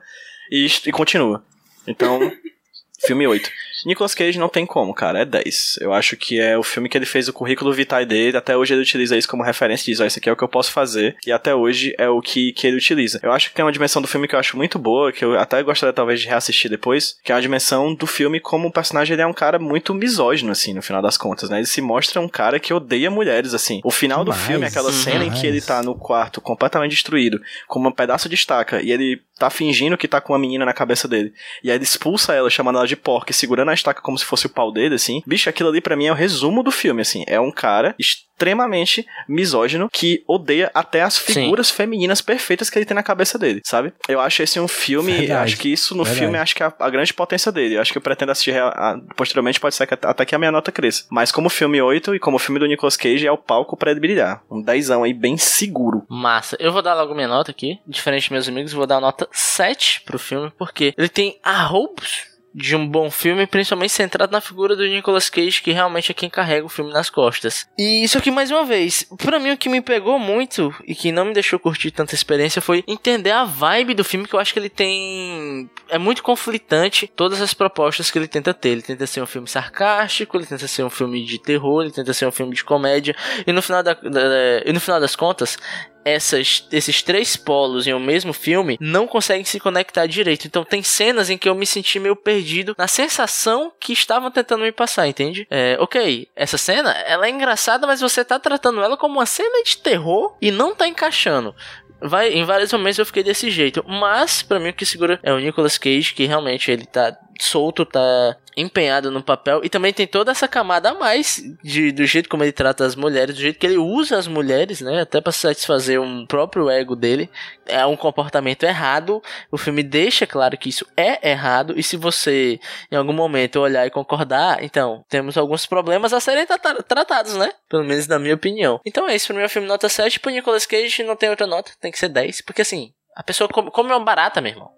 [0.51, 1.43] E, e continua.
[1.87, 2.19] Então,
[3.05, 3.49] filme 8.
[3.85, 5.79] Nicolas Cage não tem como, cara, é 10.
[5.81, 8.73] Eu acho que é o filme que ele fez o currículo vitae dele, até hoje
[8.73, 11.15] ele utiliza isso como referência, diz, ó, isso aqui é o que eu posso fazer,
[11.25, 13.19] e até hoje é o que, que ele utiliza.
[13.21, 15.37] Eu acho que tem uma dimensão do filme que eu acho muito boa, que eu
[15.37, 19.13] até gostaria talvez de reassistir depois, que é a dimensão do filme como o personagem
[19.13, 21.57] ele é um cara muito misógino, assim, no final das contas, né?
[21.57, 23.81] Ele se mostra um cara que odeia mulheres, assim.
[23.83, 27.41] O final do Demais, filme, aquela cena em que ele tá no quarto completamente destruído,
[27.67, 30.73] com um pedaço de estaca, e ele tá fingindo que tá com uma menina na
[30.73, 31.33] cabeça dele.
[31.63, 34.25] E aí ele expulsa ela, chamando ela de porca, e segurando a estaca como se
[34.25, 35.21] fosse o pau dele, assim.
[35.27, 37.23] Bicho, aquilo ali pra mim é o resumo do filme, assim.
[37.27, 41.33] É um cara extremamente misógino que odeia até as Sim.
[41.33, 43.93] figuras femininas perfeitas que ele tem na cabeça dele, sabe?
[44.09, 46.19] Eu acho esse um filme, Verdade, acho que isso no verdade.
[46.25, 47.75] filme acho que é a, a grande potência dele.
[47.77, 50.37] Eu acho que eu pretendo assistir rea- a- posteriormente, pode ser que até, que a
[50.39, 51.05] minha nota cresça.
[51.09, 53.99] Mas como filme 8 e como filme do Nicolas Cage é o palco pra ele
[53.99, 54.41] brilhar.
[54.51, 56.03] Um dezão aí bem seguro.
[56.09, 56.57] Massa.
[56.59, 57.79] Eu vou dar logo minha nota aqui.
[57.87, 62.73] Diferente dos meus amigos, vou dar nota 7 pro filme, porque ele tem arroubos de
[62.73, 66.65] um bom filme, principalmente centrado na figura do Nicolas Cage, que realmente é quem carrega
[66.65, 67.67] o filme nas costas.
[67.77, 71.11] E isso aqui, mais uma vez, pra mim o que me pegou muito e que
[71.11, 74.53] não me deixou curtir tanta experiência foi entender a vibe do filme, que eu acho
[74.53, 75.69] que ele tem.
[75.89, 78.69] É muito conflitante todas as propostas que ele tenta ter.
[78.69, 82.13] Ele tenta ser um filme sarcástico, ele tenta ser um filme de terror, ele tenta
[82.13, 83.13] ser um filme de comédia,
[83.45, 85.57] e no final, da, da- e no final das contas,
[86.05, 90.45] essas, esses três polos em um mesmo filme não conseguem se conectar direito.
[90.45, 94.61] Então tem cenas em que eu me senti meio perdido na sensação que estavam tentando
[94.61, 95.47] me passar, entende?
[95.49, 99.63] É, ok, essa cena, ela é engraçada, mas você tá tratando ela como uma cena
[99.63, 101.55] de terror e não tá encaixando.
[101.99, 103.83] Vai, em vários momentos eu fiquei desse jeito.
[103.87, 107.85] Mas, para mim, o que segura é o Nicolas Cage, que realmente ele tá solto,
[107.85, 109.61] tá empenhado no papel.
[109.63, 112.95] E também tem toda essa camada a mais de, do jeito como ele trata as
[112.95, 115.01] mulheres, do jeito que ele usa as mulheres, né?
[115.01, 117.29] Até pra satisfazer um próprio ego dele.
[117.65, 119.21] É um comportamento errado.
[119.51, 121.73] O filme deixa claro que isso é errado.
[121.77, 122.59] E se você,
[122.91, 127.51] em algum momento, olhar e concordar, então, temos alguns problemas a serem tra tratados, né?
[127.69, 128.79] Pelo menos na minha opinião.
[128.85, 129.33] Então é isso.
[129.33, 130.19] É um filme nota 7.
[130.19, 131.71] Pro Nicolas Cage não tem outra nota.
[131.79, 132.41] Tem que ser 10.
[132.41, 134.74] Porque assim, a pessoa come, come uma barata, meu irmão.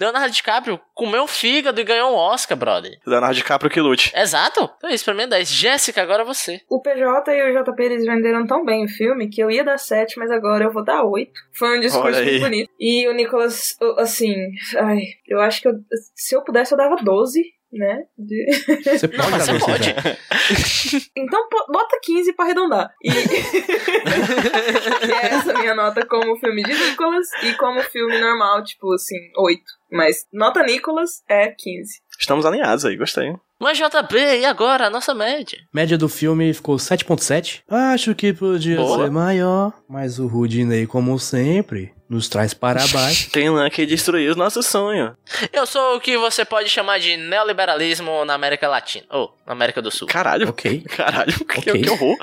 [0.00, 2.98] Leonardo DiCaprio comeu fígado e ganhou um Oscar, brother.
[3.06, 4.12] Leonardo DiCaprio que lute.
[4.16, 4.70] Exato.
[4.76, 5.48] Então isso pra mim é 10.
[5.48, 6.60] Jéssica, agora você.
[6.68, 9.78] O PJ e o JP eles venderam tão bem o filme que eu ia dar
[9.78, 11.32] 7, mas agora eu vou dar 8.
[11.52, 12.70] Foi um discurso muito bonito.
[12.78, 14.34] E o Nicolas, assim,
[14.78, 15.74] ai, eu acho que eu-
[16.14, 17.42] se eu pudesse eu dava 12,
[17.72, 18.04] né?
[18.16, 18.46] De-
[18.84, 19.94] Você pode Não, você pode.
[21.16, 22.90] Então bota 15 pra arredondar.
[23.02, 23.08] E...
[25.06, 29.16] e é essa minha nota como filme de Nicolas e como filme normal, tipo assim,
[29.36, 29.62] 8.
[29.90, 32.00] Mas nota Nicolas é 15.
[32.18, 33.34] Estamos alinhados aí, gostei.
[33.58, 34.86] Mas JP, e agora?
[34.86, 35.58] A nossa média.
[35.72, 37.62] Média do filme ficou 7.7.
[37.68, 39.04] Acho que podia Boa.
[39.04, 43.30] ser maior, mas o Rudinei, como sempre, nos traz para baixo.
[43.32, 45.16] Tem lã que destruiu o nosso sonho.
[45.52, 49.04] Eu sou o que você pode chamar de neoliberalismo na América Latina.
[49.10, 50.06] Ou na América do Sul.
[50.08, 50.48] Caralho.
[50.48, 50.82] ok.
[50.96, 51.82] Caralho, que, Ok.
[51.82, 52.16] que horror.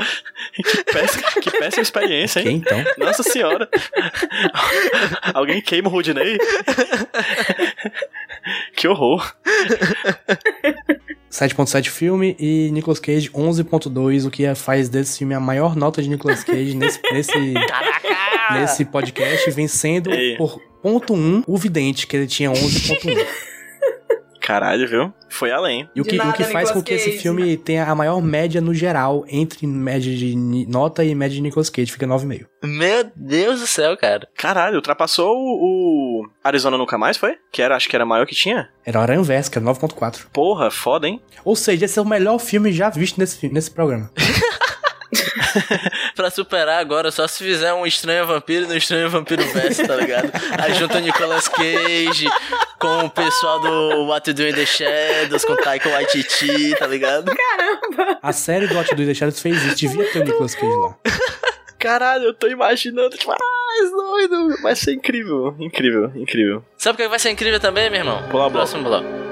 [0.55, 2.63] Que péssima, que péssima experiência, Ok, hein?
[2.65, 2.83] então.
[2.97, 3.69] Nossa senhora.
[5.33, 6.37] Alguém queima o Rudinei?
[8.75, 9.33] que horror.
[11.31, 16.07] 7.7 filme e Nicolas Cage 11.2, o que faz desse filme a maior nota de
[16.09, 18.53] Nicolas Cage nesse, nesse, Caraca!
[18.53, 20.37] nesse podcast, vencendo Ei.
[20.37, 23.25] por ponto 1 o Vidente, que ele tinha 11.1.
[24.39, 25.13] Caralho, viu?
[25.29, 25.89] Foi além.
[25.95, 28.59] E o que, o nada, que faz com que esse filme tenha a maior média
[28.59, 30.35] no geral entre média de
[30.67, 32.45] nota e média de Nicolas Cage, fica 9,5.
[32.61, 34.27] Meu Deus do céu, cara.
[34.35, 37.37] Caralho, ultrapassou o, o Arizona Nunca Mais, foi?
[37.53, 38.69] Que era, acho que era maior que tinha.
[38.85, 40.25] Era Aranha era 9.4.
[40.33, 41.21] Porra, foda, hein?
[41.45, 44.11] Ou seja, esse é o melhor filme já visto nesse, nesse programa.
[46.15, 50.31] Pra superar agora, só se fizer um estranho vampiro no estranho vampiro verso, tá ligado?
[50.61, 52.27] Aí junta o Nicolas Cage
[52.79, 57.31] com o pessoal do What to Do in the Shadows, com Taika Waititi, tá ligado?
[58.21, 60.95] A série do Hot do The Shadows fez isso, devia ter o Nicolas Cage lá.
[61.79, 64.61] Caralho, eu tô imaginando demais, doido.
[64.61, 66.63] Vai ser incrível, incrível, incrível.
[66.77, 68.23] Sabe o que vai ser incrível também, meu irmão?
[68.29, 68.53] Pular o bloco.
[68.53, 69.22] Próximo bloco.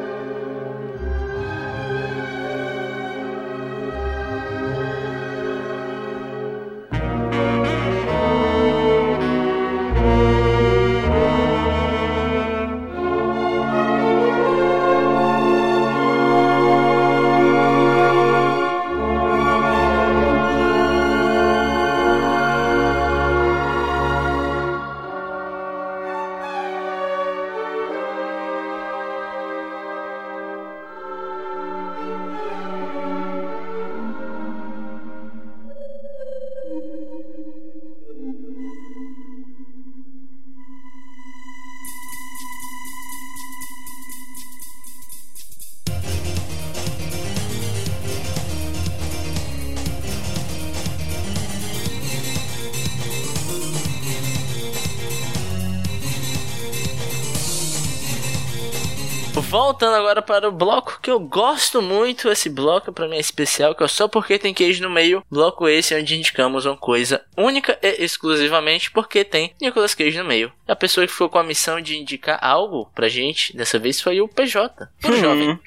[59.81, 63.73] Voltando agora para o bloco que eu gosto muito, esse bloco pra mim é especial,
[63.73, 65.25] que é só porque tem queijo no meio.
[65.27, 70.53] Bloco esse onde indicamos uma coisa única e exclusivamente porque tem Nicolas Cage no meio.
[70.67, 74.21] A pessoa que ficou com a missão de indicar algo pra gente, dessa vez foi
[74.21, 74.87] o PJ.
[75.03, 75.59] O jovem.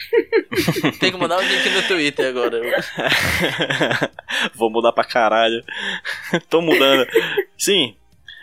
[1.00, 2.60] tem que mandar o link no Twitter agora.
[4.54, 5.60] Vou mudar pra caralho.
[6.48, 7.04] Tô mudando.
[7.58, 7.96] Sim,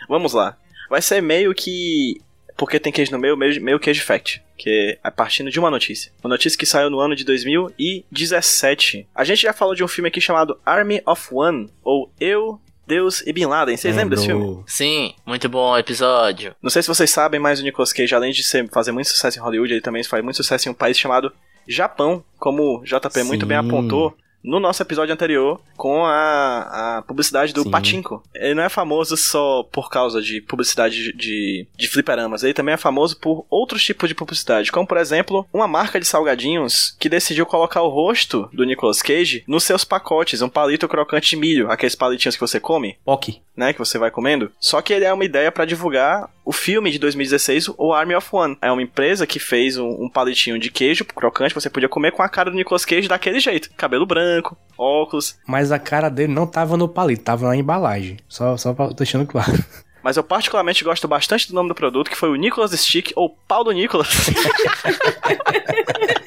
[0.06, 0.54] vamos lá.
[0.90, 2.20] Vai ser meio que.
[2.62, 4.40] Porque tem queijo no meio, meio, meio queijo fact.
[4.56, 6.12] Que é partindo de uma notícia.
[6.22, 9.08] Uma notícia que saiu no ano de 2017.
[9.12, 11.68] A gente já falou de um filme aqui chamado Army of One.
[11.82, 13.76] Ou Eu, Deus e Bin Laden.
[13.76, 14.62] Vocês lembram desse filme?
[14.64, 16.54] Sim, muito bom episódio.
[16.62, 19.40] Não sei se vocês sabem, mas o Nicolas Cage, além de ser, fazer muito sucesso
[19.40, 21.32] em Hollywood, ele também faz muito sucesso em um país chamado
[21.66, 22.22] Japão.
[22.38, 23.66] Como o JP muito bem Sim.
[23.66, 27.70] apontou, no nosso episódio anterior com a, a publicidade do Sim.
[27.70, 28.22] Patinco.
[28.34, 32.74] Ele não é famoso só por causa de publicidade de, de, de fliperamas, ele também
[32.74, 37.08] é famoso por outros tipos de publicidade, como por exemplo, uma marca de salgadinhos que
[37.08, 41.70] decidiu colocar o rosto do Nicolas Cage nos seus pacotes, um palito crocante de milho,
[41.70, 43.40] aqueles palitinhos que você come Ok.
[43.56, 44.50] né, que você vai comendo.
[44.60, 48.28] Só que ele é uma ideia pra divulgar o filme de 2016, o Army of
[48.32, 48.56] One.
[48.60, 52.22] É uma empresa que fez um, um palitinho de queijo crocante, você podia comer com
[52.22, 53.70] a cara do Nicolas Cage daquele jeito.
[53.76, 55.38] Cabelo branco, óculos.
[55.46, 58.18] Mas a cara dele não tava no palito, tava na embalagem.
[58.28, 59.52] Só, só deixando claro.
[60.02, 63.38] Mas eu particularmente gosto bastante do nome do produto, que foi o Nicolas Stick, ou
[63.46, 64.08] pau do Nicolas.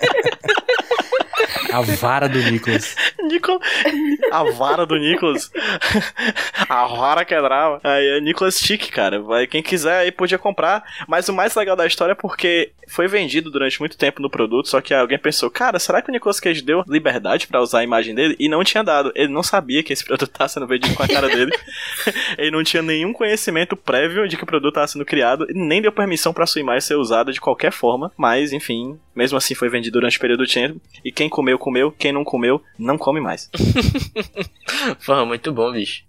[1.76, 2.96] A vara do Nicholas.
[3.24, 3.60] Nico...
[4.32, 5.52] A vara do Nicolas.
[6.70, 7.80] A vara quebrava.
[7.84, 9.22] Aí é Nicolas Stick, cara.
[9.22, 10.84] Vai, quem quiser aí podia comprar.
[11.08, 14.70] Mas o mais legal da história é porque foi vendido durante muito tempo no produto,
[14.70, 17.84] só que alguém pensou, cara, será que o Nicolas Cage deu liberdade pra usar a
[17.84, 18.36] imagem dele?
[18.40, 19.12] E não tinha dado.
[19.16, 21.52] Ele não sabia que esse produto tava sendo vendido com a cara dele.
[22.38, 25.82] Ele não tinha nenhum conhecimento prévio de que o produto tava sendo criado, e nem
[25.82, 28.12] deu permissão pra sua imagem ser usada de qualquer forma.
[28.18, 30.82] Mas, enfim, mesmo assim foi vendido durante o período de tempo.
[31.04, 31.92] E quem comeu, comeu.
[31.92, 33.50] Quem não comeu, não come mais.
[35.06, 36.04] Porra, muito bom, bicho.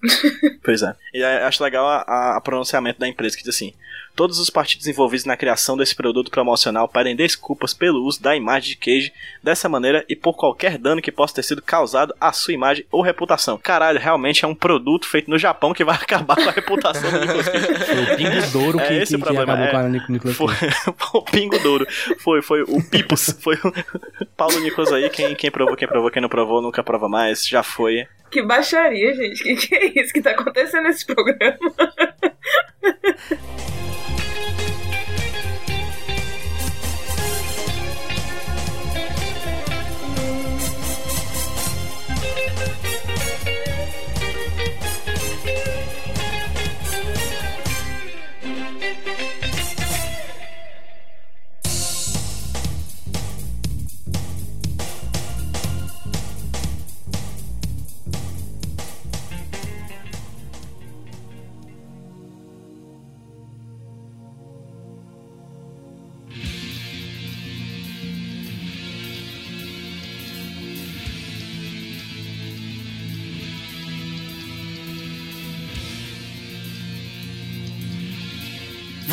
[0.63, 0.95] Pois é.
[1.15, 3.73] E acho legal a, a- a pronunciamento da empresa que diz assim:
[4.17, 8.71] Todos os partidos envolvidos na criação desse produto promocional pedem desculpas pelo uso da imagem
[8.71, 9.13] de Cage
[9.43, 13.03] dessa maneira e por qualquer dano que possa ter sido causado à sua imagem ou
[13.03, 13.59] reputação.
[13.59, 17.21] Caralho, realmente é um produto feito no Japão que vai acabar com a reputação do
[17.21, 17.67] Nicolas Cage.
[17.85, 19.71] Foi o Pingo Douro É que, esse que, o que problema, acabou é.
[19.71, 20.75] com a Nic- Nicolas Cage.
[20.97, 21.87] foi o Pingo Douro.
[22.21, 23.37] Foi, foi o Pipos.
[23.43, 23.73] Foi o
[24.35, 25.11] Paulo Nicolas aí.
[25.11, 27.47] Quem, quem provou, quem provou, quem não provou, nunca prova mais.
[27.47, 28.07] Já foi.
[28.37, 29.43] Que baixaria, gente.
[29.43, 31.57] Que que é isso que tá acontecendo nesse programa?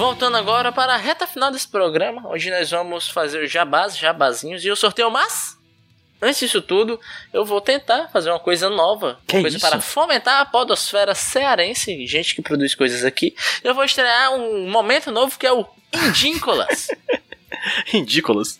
[0.04, 4.70] Voltando agora para a reta final desse programa, onde nós vamos fazer jabás, jabazinhos e
[4.70, 5.58] o sorteio, mas
[6.22, 6.99] antes disso tudo,
[7.32, 9.66] eu vou tentar fazer uma coisa nova, Que uma coisa isso?
[9.66, 13.34] para fomentar a podosfera cearense, gente que produz coisas aqui.
[13.64, 16.89] Eu vou estrear um momento novo que é o Indíncolas.
[17.88, 18.57] Ridículas.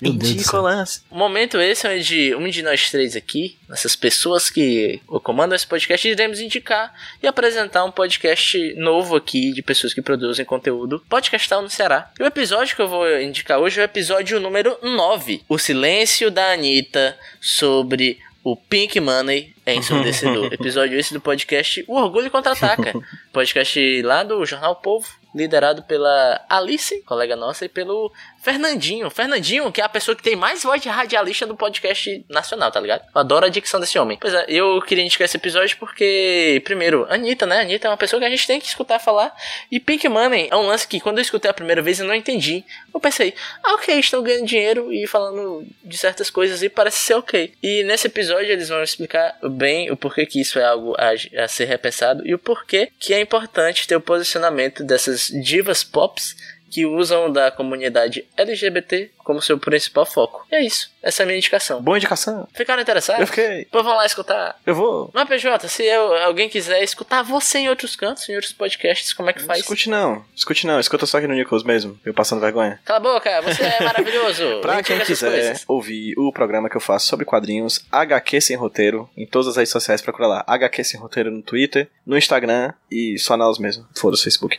[1.10, 6.08] O momento esse onde um de nós três aqui, essas pessoas que comandam esse podcast,
[6.08, 11.70] iremos indicar e apresentar um podcast novo aqui de pessoas que produzem conteúdo podcastal no
[11.70, 12.12] Ceará.
[12.20, 16.32] E o episódio que eu vou indicar hoje é o episódio número 9, O Silêncio
[16.32, 20.52] da Anitta sobre o Pink Money é ensurdecedor.
[20.54, 22.94] episódio esse do podcast O Orgulho Contra-Ataca.
[23.32, 28.12] podcast lá do Jornal Povo, liderado pela Alice, colega nossa, e pelo
[28.42, 29.10] Fernandinho.
[29.10, 32.80] Fernandinho, que é a pessoa que tem mais voz de radialista do podcast nacional, tá
[32.80, 33.04] ligado?
[33.14, 34.18] Eu adoro a dicção desse homem.
[34.20, 37.62] Pois é, eu queria indicar esse episódio porque, primeiro, Anitta, né?
[37.62, 39.34] Anitta é uma pessoa que a gente tem que escutar falar.
[39.72, 42.14] E Pink Money é um lance que, quando eu escutei a primeira vez, eu não
[42.14, 42.64] entendi.
[42.94, 43.34] Eu pensei,
[43.64, 47.54] ah, ok, estão ganhando dinheiro e falando de certas coisas e parece ser ok.
[47.64, 51.12] E nesse episódio eles vão explicar bem o porquê que isso é algo a,
[51.44, 56.36] a ser repensado e o porquê que é importante ter o posicionamento dessas divas pops
[56.74, 60.46] que usam da comunidade LGBT como seu principal foco.
[60.52, 60.92] E é isso.
[61.02, 61.82] Essa é a minha indicação.
[61.82, 62.48] Boa indicação.
[62.54, 63.22] Ficaram interessados?
[63.22, 63.68] Eu fiquei.
[63.72, 64.58] Pois vão lá escutar.
[64.66, 65.10] Eu vou.
[65.14, 69.30] Mas, PJ, se eu- alguém quiser escutar você em outros cantos, em outros podcasts, como
[69.30, 69.60] é que faz?
[69.60, 70.26] escute não.
[70.36, 70.80] Escute não.
[70.80, 71.98] Escuta só aqui no Nichols mesmo.
[72.06, 72.80] Eu passando vergonha.
[72.84, 74.60] Cala a boca, você é maravilhoso.
[74.62, 75.64] Pra quem quiser coisas.
[75.68, 79.72] ouvir o programa que eu faço sobre quadrinhos, HQ Sem Roteiro, em todas as redes
[79.72, 80.44] sociais, procura lá.
[80.48, 83.86] HQ Sem Roteiro no Twitter, no Instagram e só nós mesmo.
[83.96, 84.58] Foda-se, Facebook.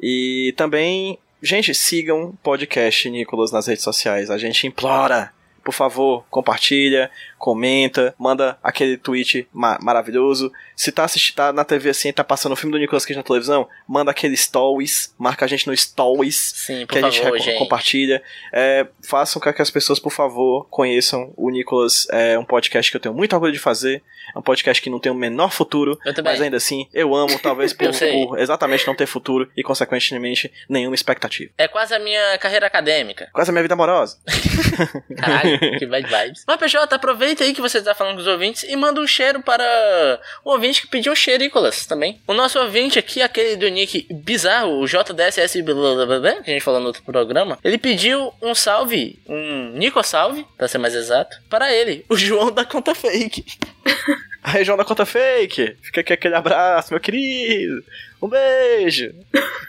[0.00, 4.30] E também, gente, sigam o podcast Nicolas nas redes sociais.
[4.30, 5.32] A gente implora.
[5.64, 7.10] Por favor, compartilha,
[7.42, 10.52] comenta, manda aquele tweet ma- maravilhoso.
[10.76, 13.24] Se tá assistindo tá na TV assim, tá passando o filme do Nicolas Cage na
[13.24, 17.58] televisão, manda aquele stories, marca a gente no stories Sim, que a gente favor, gente.
[17.58, 18.22] compartilha.
[18.52, 22.06] É, façam com que as pessoas, por favor, conheçam o Nicolas.
[22.12, 24.04] É um podcast que eu tenho muito orgulho de fazer.
[24.34, 25.98] É um podcast que não tem o menor futuro.
[26.22, 30.94] Mas ainda assim, eu amo, talvez por, por exatamente não ter futuro e, consequentemente, nenhuma
[30.94, 31.50] expectativa.
[31.58, 33.28] É quase a minha carreira acadêmica.
[33.32, 34.18] Quase a minha vida amorosa.
[35.18, 36.44] Caralho, que bad vibes.
[36.46, 39.06] Mas, PJ, aproveita Aproveita aí que você tá falando com os ouvintes e manda um
[39.06, 42.20] cheiro para o ouvinte que pediu cheirícolas também.
[42.26, 46.52] O nosso ouvinte aqui, aquele do nick bizarro, o JDSS, blá, blá, blá, que a
[46.52, 50.94] gente falou no outro programa, ele pediu um salve, um Nico salve, pra ser mais
[50.94, 53.44] exato, para ele, o João da conta fake.
[54.42, 55.76] A região da conta fake.
[55.82, 57.84] Fica aqui aquele abraço, meu querido.
[58.20, 59.14] Um beijo.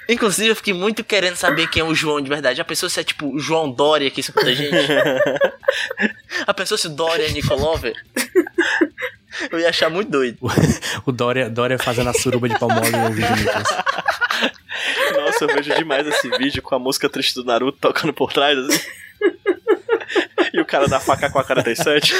[0.09, 2.59] Inclusive, eu fiquei muito querendo saber quem é o João de verdade.
[2.59, 4.75] A pessoa se é tipo o João Dória que escuta a gente.
[6.47, 7.95] a pessoa se o Dória é Nicolover.
[9.51, 10.37] Eu ia achar muito doido.
[11.05, 13.51] O Dória, Dória fazendo a suruba de palmole no vídeo.
[15.17, 18.57] Nossa, eu vejo demais esse vídeo com a música triste do Naruto tocando por trás,
[18.57, 18.79] assim.
[20.53, 22.13] E o cara da faca com a 47.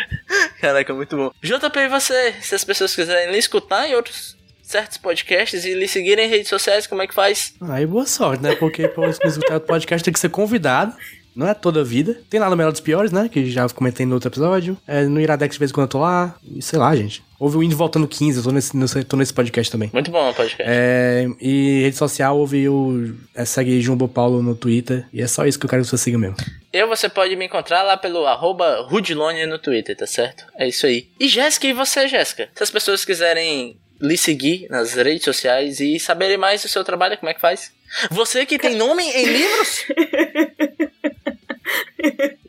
[0.60, 1.30] Caraca, muito bom.
[1.42, 2.34] JP, e você?
[2.40, 6.48] Se as pessoas quiserem lhe escutar em outros certos podcasts e lhe seguirem em redes
[6.48, 7.54] sociais, como é que faz?
[7.60, 8.54] Aí boa sorte, né?
[8.56, 10.96] Porque pra escutar o podcast tem que ser convidado.
[11.34, 12.20] Não é toda a vida.
[12.30, 13.28] Tem lá no Melhor dos Piores, né?
[13.28, 14.76] Que já comentei no outro episódio.
[14.86, 16.34] É, no Iradex de vez em quando eu tô lá.
[16.54, 17.22] E sei lá, gente.
[17.38, 19.90] Houve o Indo Voltando 15, eu tô nesse, nesse- tô nesse podcast também.
[19.92, 20.62] Muito bom o podcast.
[20.64, 23.14] É, e rede social, houve o.
[23.34, 25.04] É, segue Jumbo Paulo no Twitter.
[25.12, 26.36] E é só isso que eu quero que você siga mesmo.
[26.72, 30.44] Eu, você pode me encontrar lá pelo arroba Rudilone no Twitter, tá certo?
[30.56, 31.08] É isso aí.
[31.20, 32.48] E Jéssica, e você, Jéssica?
[32.54, 37.16] Se as pessoas quiserem lhe seguir nas redes sociais e saberem mais do seu trabalho,
[37.18, 37.72] como é que faz?
[38.10, 39.84] Você que tem nome em livros?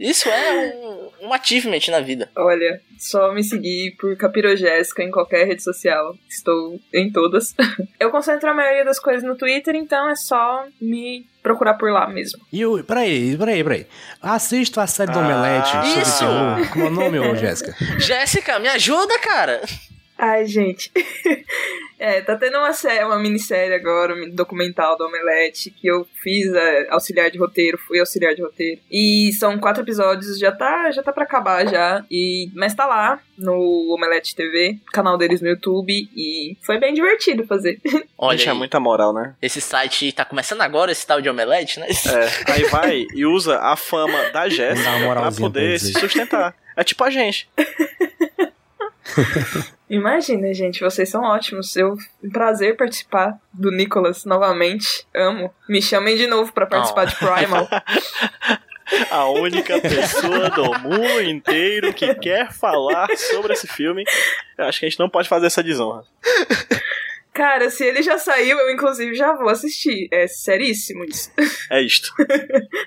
[0.05, 2.29] Isso é um, um achievement na vida.
[2.37, 6.15] Olha, só me seguir por Capirogésica em qualquer rede social.
[6.29, 7.55] Estou em todas.
[7.99, 12.07] Eu concentro a maioria das coisas no Twitter, então é só me procurar por lá
[12.07, 12.39] mesmo.
[12.53, 12.83] E o.
[12.83, 13.87] Peraí, peraí, peraí.
[14.21, 16.25] Assista a série do Omelete sobre isso!
[16.71, 17.75] Como é o nome, Jéssica?
[17.99, 19.61] Jéssica, me ajuda, cara!
[20.17, 20.91] Ai, gente.
[21.99, 26.53] é, tá tendo uma, sé uma minissérie agora, um documental do Omelete, que eu fiz
[26.53, 28.79] é, auxiliar de roteiro, fui auxiliar de roteiro.
[28.89, 32.05] E são quatro episódios, já tá, já tá pra acabar já.
[32.09, 37.45] E, mas tá lá no Omelete TV, canal deles no YouTube, e foi bem divertido
[37.45, 37.81] fazer.
[38.17, 39.35] Olha, é aí, muita moral, né?
[39.41, 41.87] esse site tá começando agora, esse tal de Omelete, né?
[41.87, 46.55] É, aí vai e usa a fama da Jéssica pra poder se sustentar.
[46.77, 47.49] É tipo a gente.
[49.89, 51.75] Imagina, gente, vocês são ótimos.
[51.75, 55.05] Eu, um prazer participar do Nicolas novamente.
[55.15, 55.53] Amo.
[55.69, 57.05] Me chamem de novo pra participar Oh.
[57.05, 57.67] de Primal.
[59.09, 64.03] A única pessoa do mundo inteiro que quer falar sobre esse filme.
[64.57, 66.03] Eu acho que a gente não pode fazer essa desonra.
[67.35, 70.07] Cara, se ele já saiu, eu inclusive já vou assistir.
[70.09, 71.29] É seríssimo isso.
[71.69, 72.13] É isto.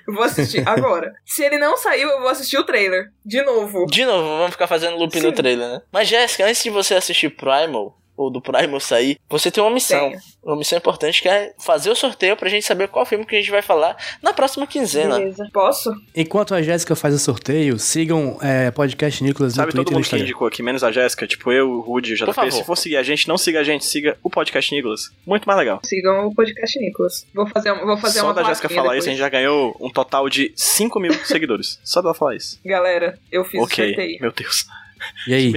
[0.07, 1.13] Vou assistir agora.
[1.25, 3.11] Se ele não saiu, eu vou assistir o trailer.
[3.25, 3.85] De novo.
[3.85, 5.35] De novo, vamos ficar fazendo loop no Sim.
[5.35, 5.81] trailer, né?
[5.91, 10.09] Mas, Jéssica, antes de você assistir Primal, ou do Primal sair, você tem uma missão.
[10.09, 10.19] Tenho.
[10.43, 13.39] Uma missão importante que é fazer o sorteio pra gente saber qual filme que a
[13.39, 15.17] gente vai falar na próxima quinzena.
[15.17, 15.47] Beleza.
[15.53, 15.93] Posso?
[16.13, 19.99] Enquanto a Jéssica faz o sorteio, sigam é, podcast Nicolas no Sabe Twitter todo no
[19.99, 22.33] mundo que indicou aqui, menos a Jéssica, tipo eu, o Rudy, o Por JP.
[22.33, 22.51] favor.
[22.51, 25.09] Se for seguir a gente, não siga a gente, siga o podcast Nicholas.
[25.25, 25.79] Muito mais legal.
[25.85, 27.25] Sigam o podcast Nicolas.
[27.33, 29.05] Vou fazer, vou fazer Só uma da Jéssica falar isso, a depois.
[29.05, 31.79] gente já ganhou um total de 5 mil seguidores.
[31.85, 32.59] Só dela falar isso.
[32.65, 34.17] Galera, eu fiz o ok, sorteio.
[34.21, 34.65] meu Deus.
[35.27, 35.51] E aí?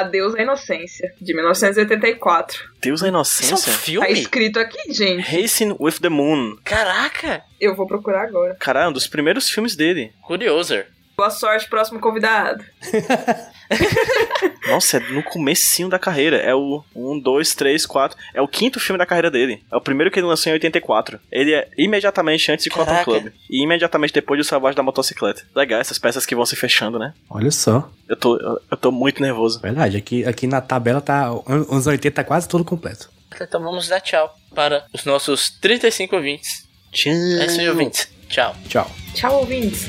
[0.00, 2.64] Adeus à Inocência, de 1984.
[2.80, 3.56] Deus Isso a é um inocência.
[3.56, 4.12] Tá filme?
[4.12, 5.20] escrito aqui, gente.
[5.22, 6.56] Racing with the Moon.
[6.64, 7.42] Caraca!
[7.60, 8.54] Eu vou procurar agora.
[8.58, 10.12] Cara, é um dos primeiros filmes dele.
[10.22, 10.82] Curioso.
[11.16, 12.64] Boa sorte, próximo convidado.
[14.68, 16.36] Nossa, é no comecinho da carreira.
[16.38, 18.18] É o 1, 2, 3, 4.
[18.34, 19.62] É o quinto filme da carreira dele.
[19.70, 21.20] É o primeiro que ele lançou em 84.
[21.30, 23.04] Ele é imediatamente antes de Cotton.
[23.04, 23.28] Club.
[23.48, 25.42] E imediatamente depois de O Savagem da Motocicleta.
[25.54, 27.12] Legal, essas peças que vão se fechando, né?
[27.30, 27.90] Olha só.
[28.08, 29.60] Eu tô, eu, eu tô muito nervoso.
[29.60, 31.28] Verdade, aqui, aqui na tabela tá.
[31.46, 33.10] an- Anos 80 tá quase todo completo.
[33.40, 36.64] Então vamos dar tchau para os nossos 35 ouvintes.
[36.92, 37.12] Tchau.
[37.12, 38.08] É isso aí, ouvintes.
[38.28, 38.54] Tchau.
[38.68, 38.90] Tchau.
[39.14, 39.88] Tchau, ouvintes.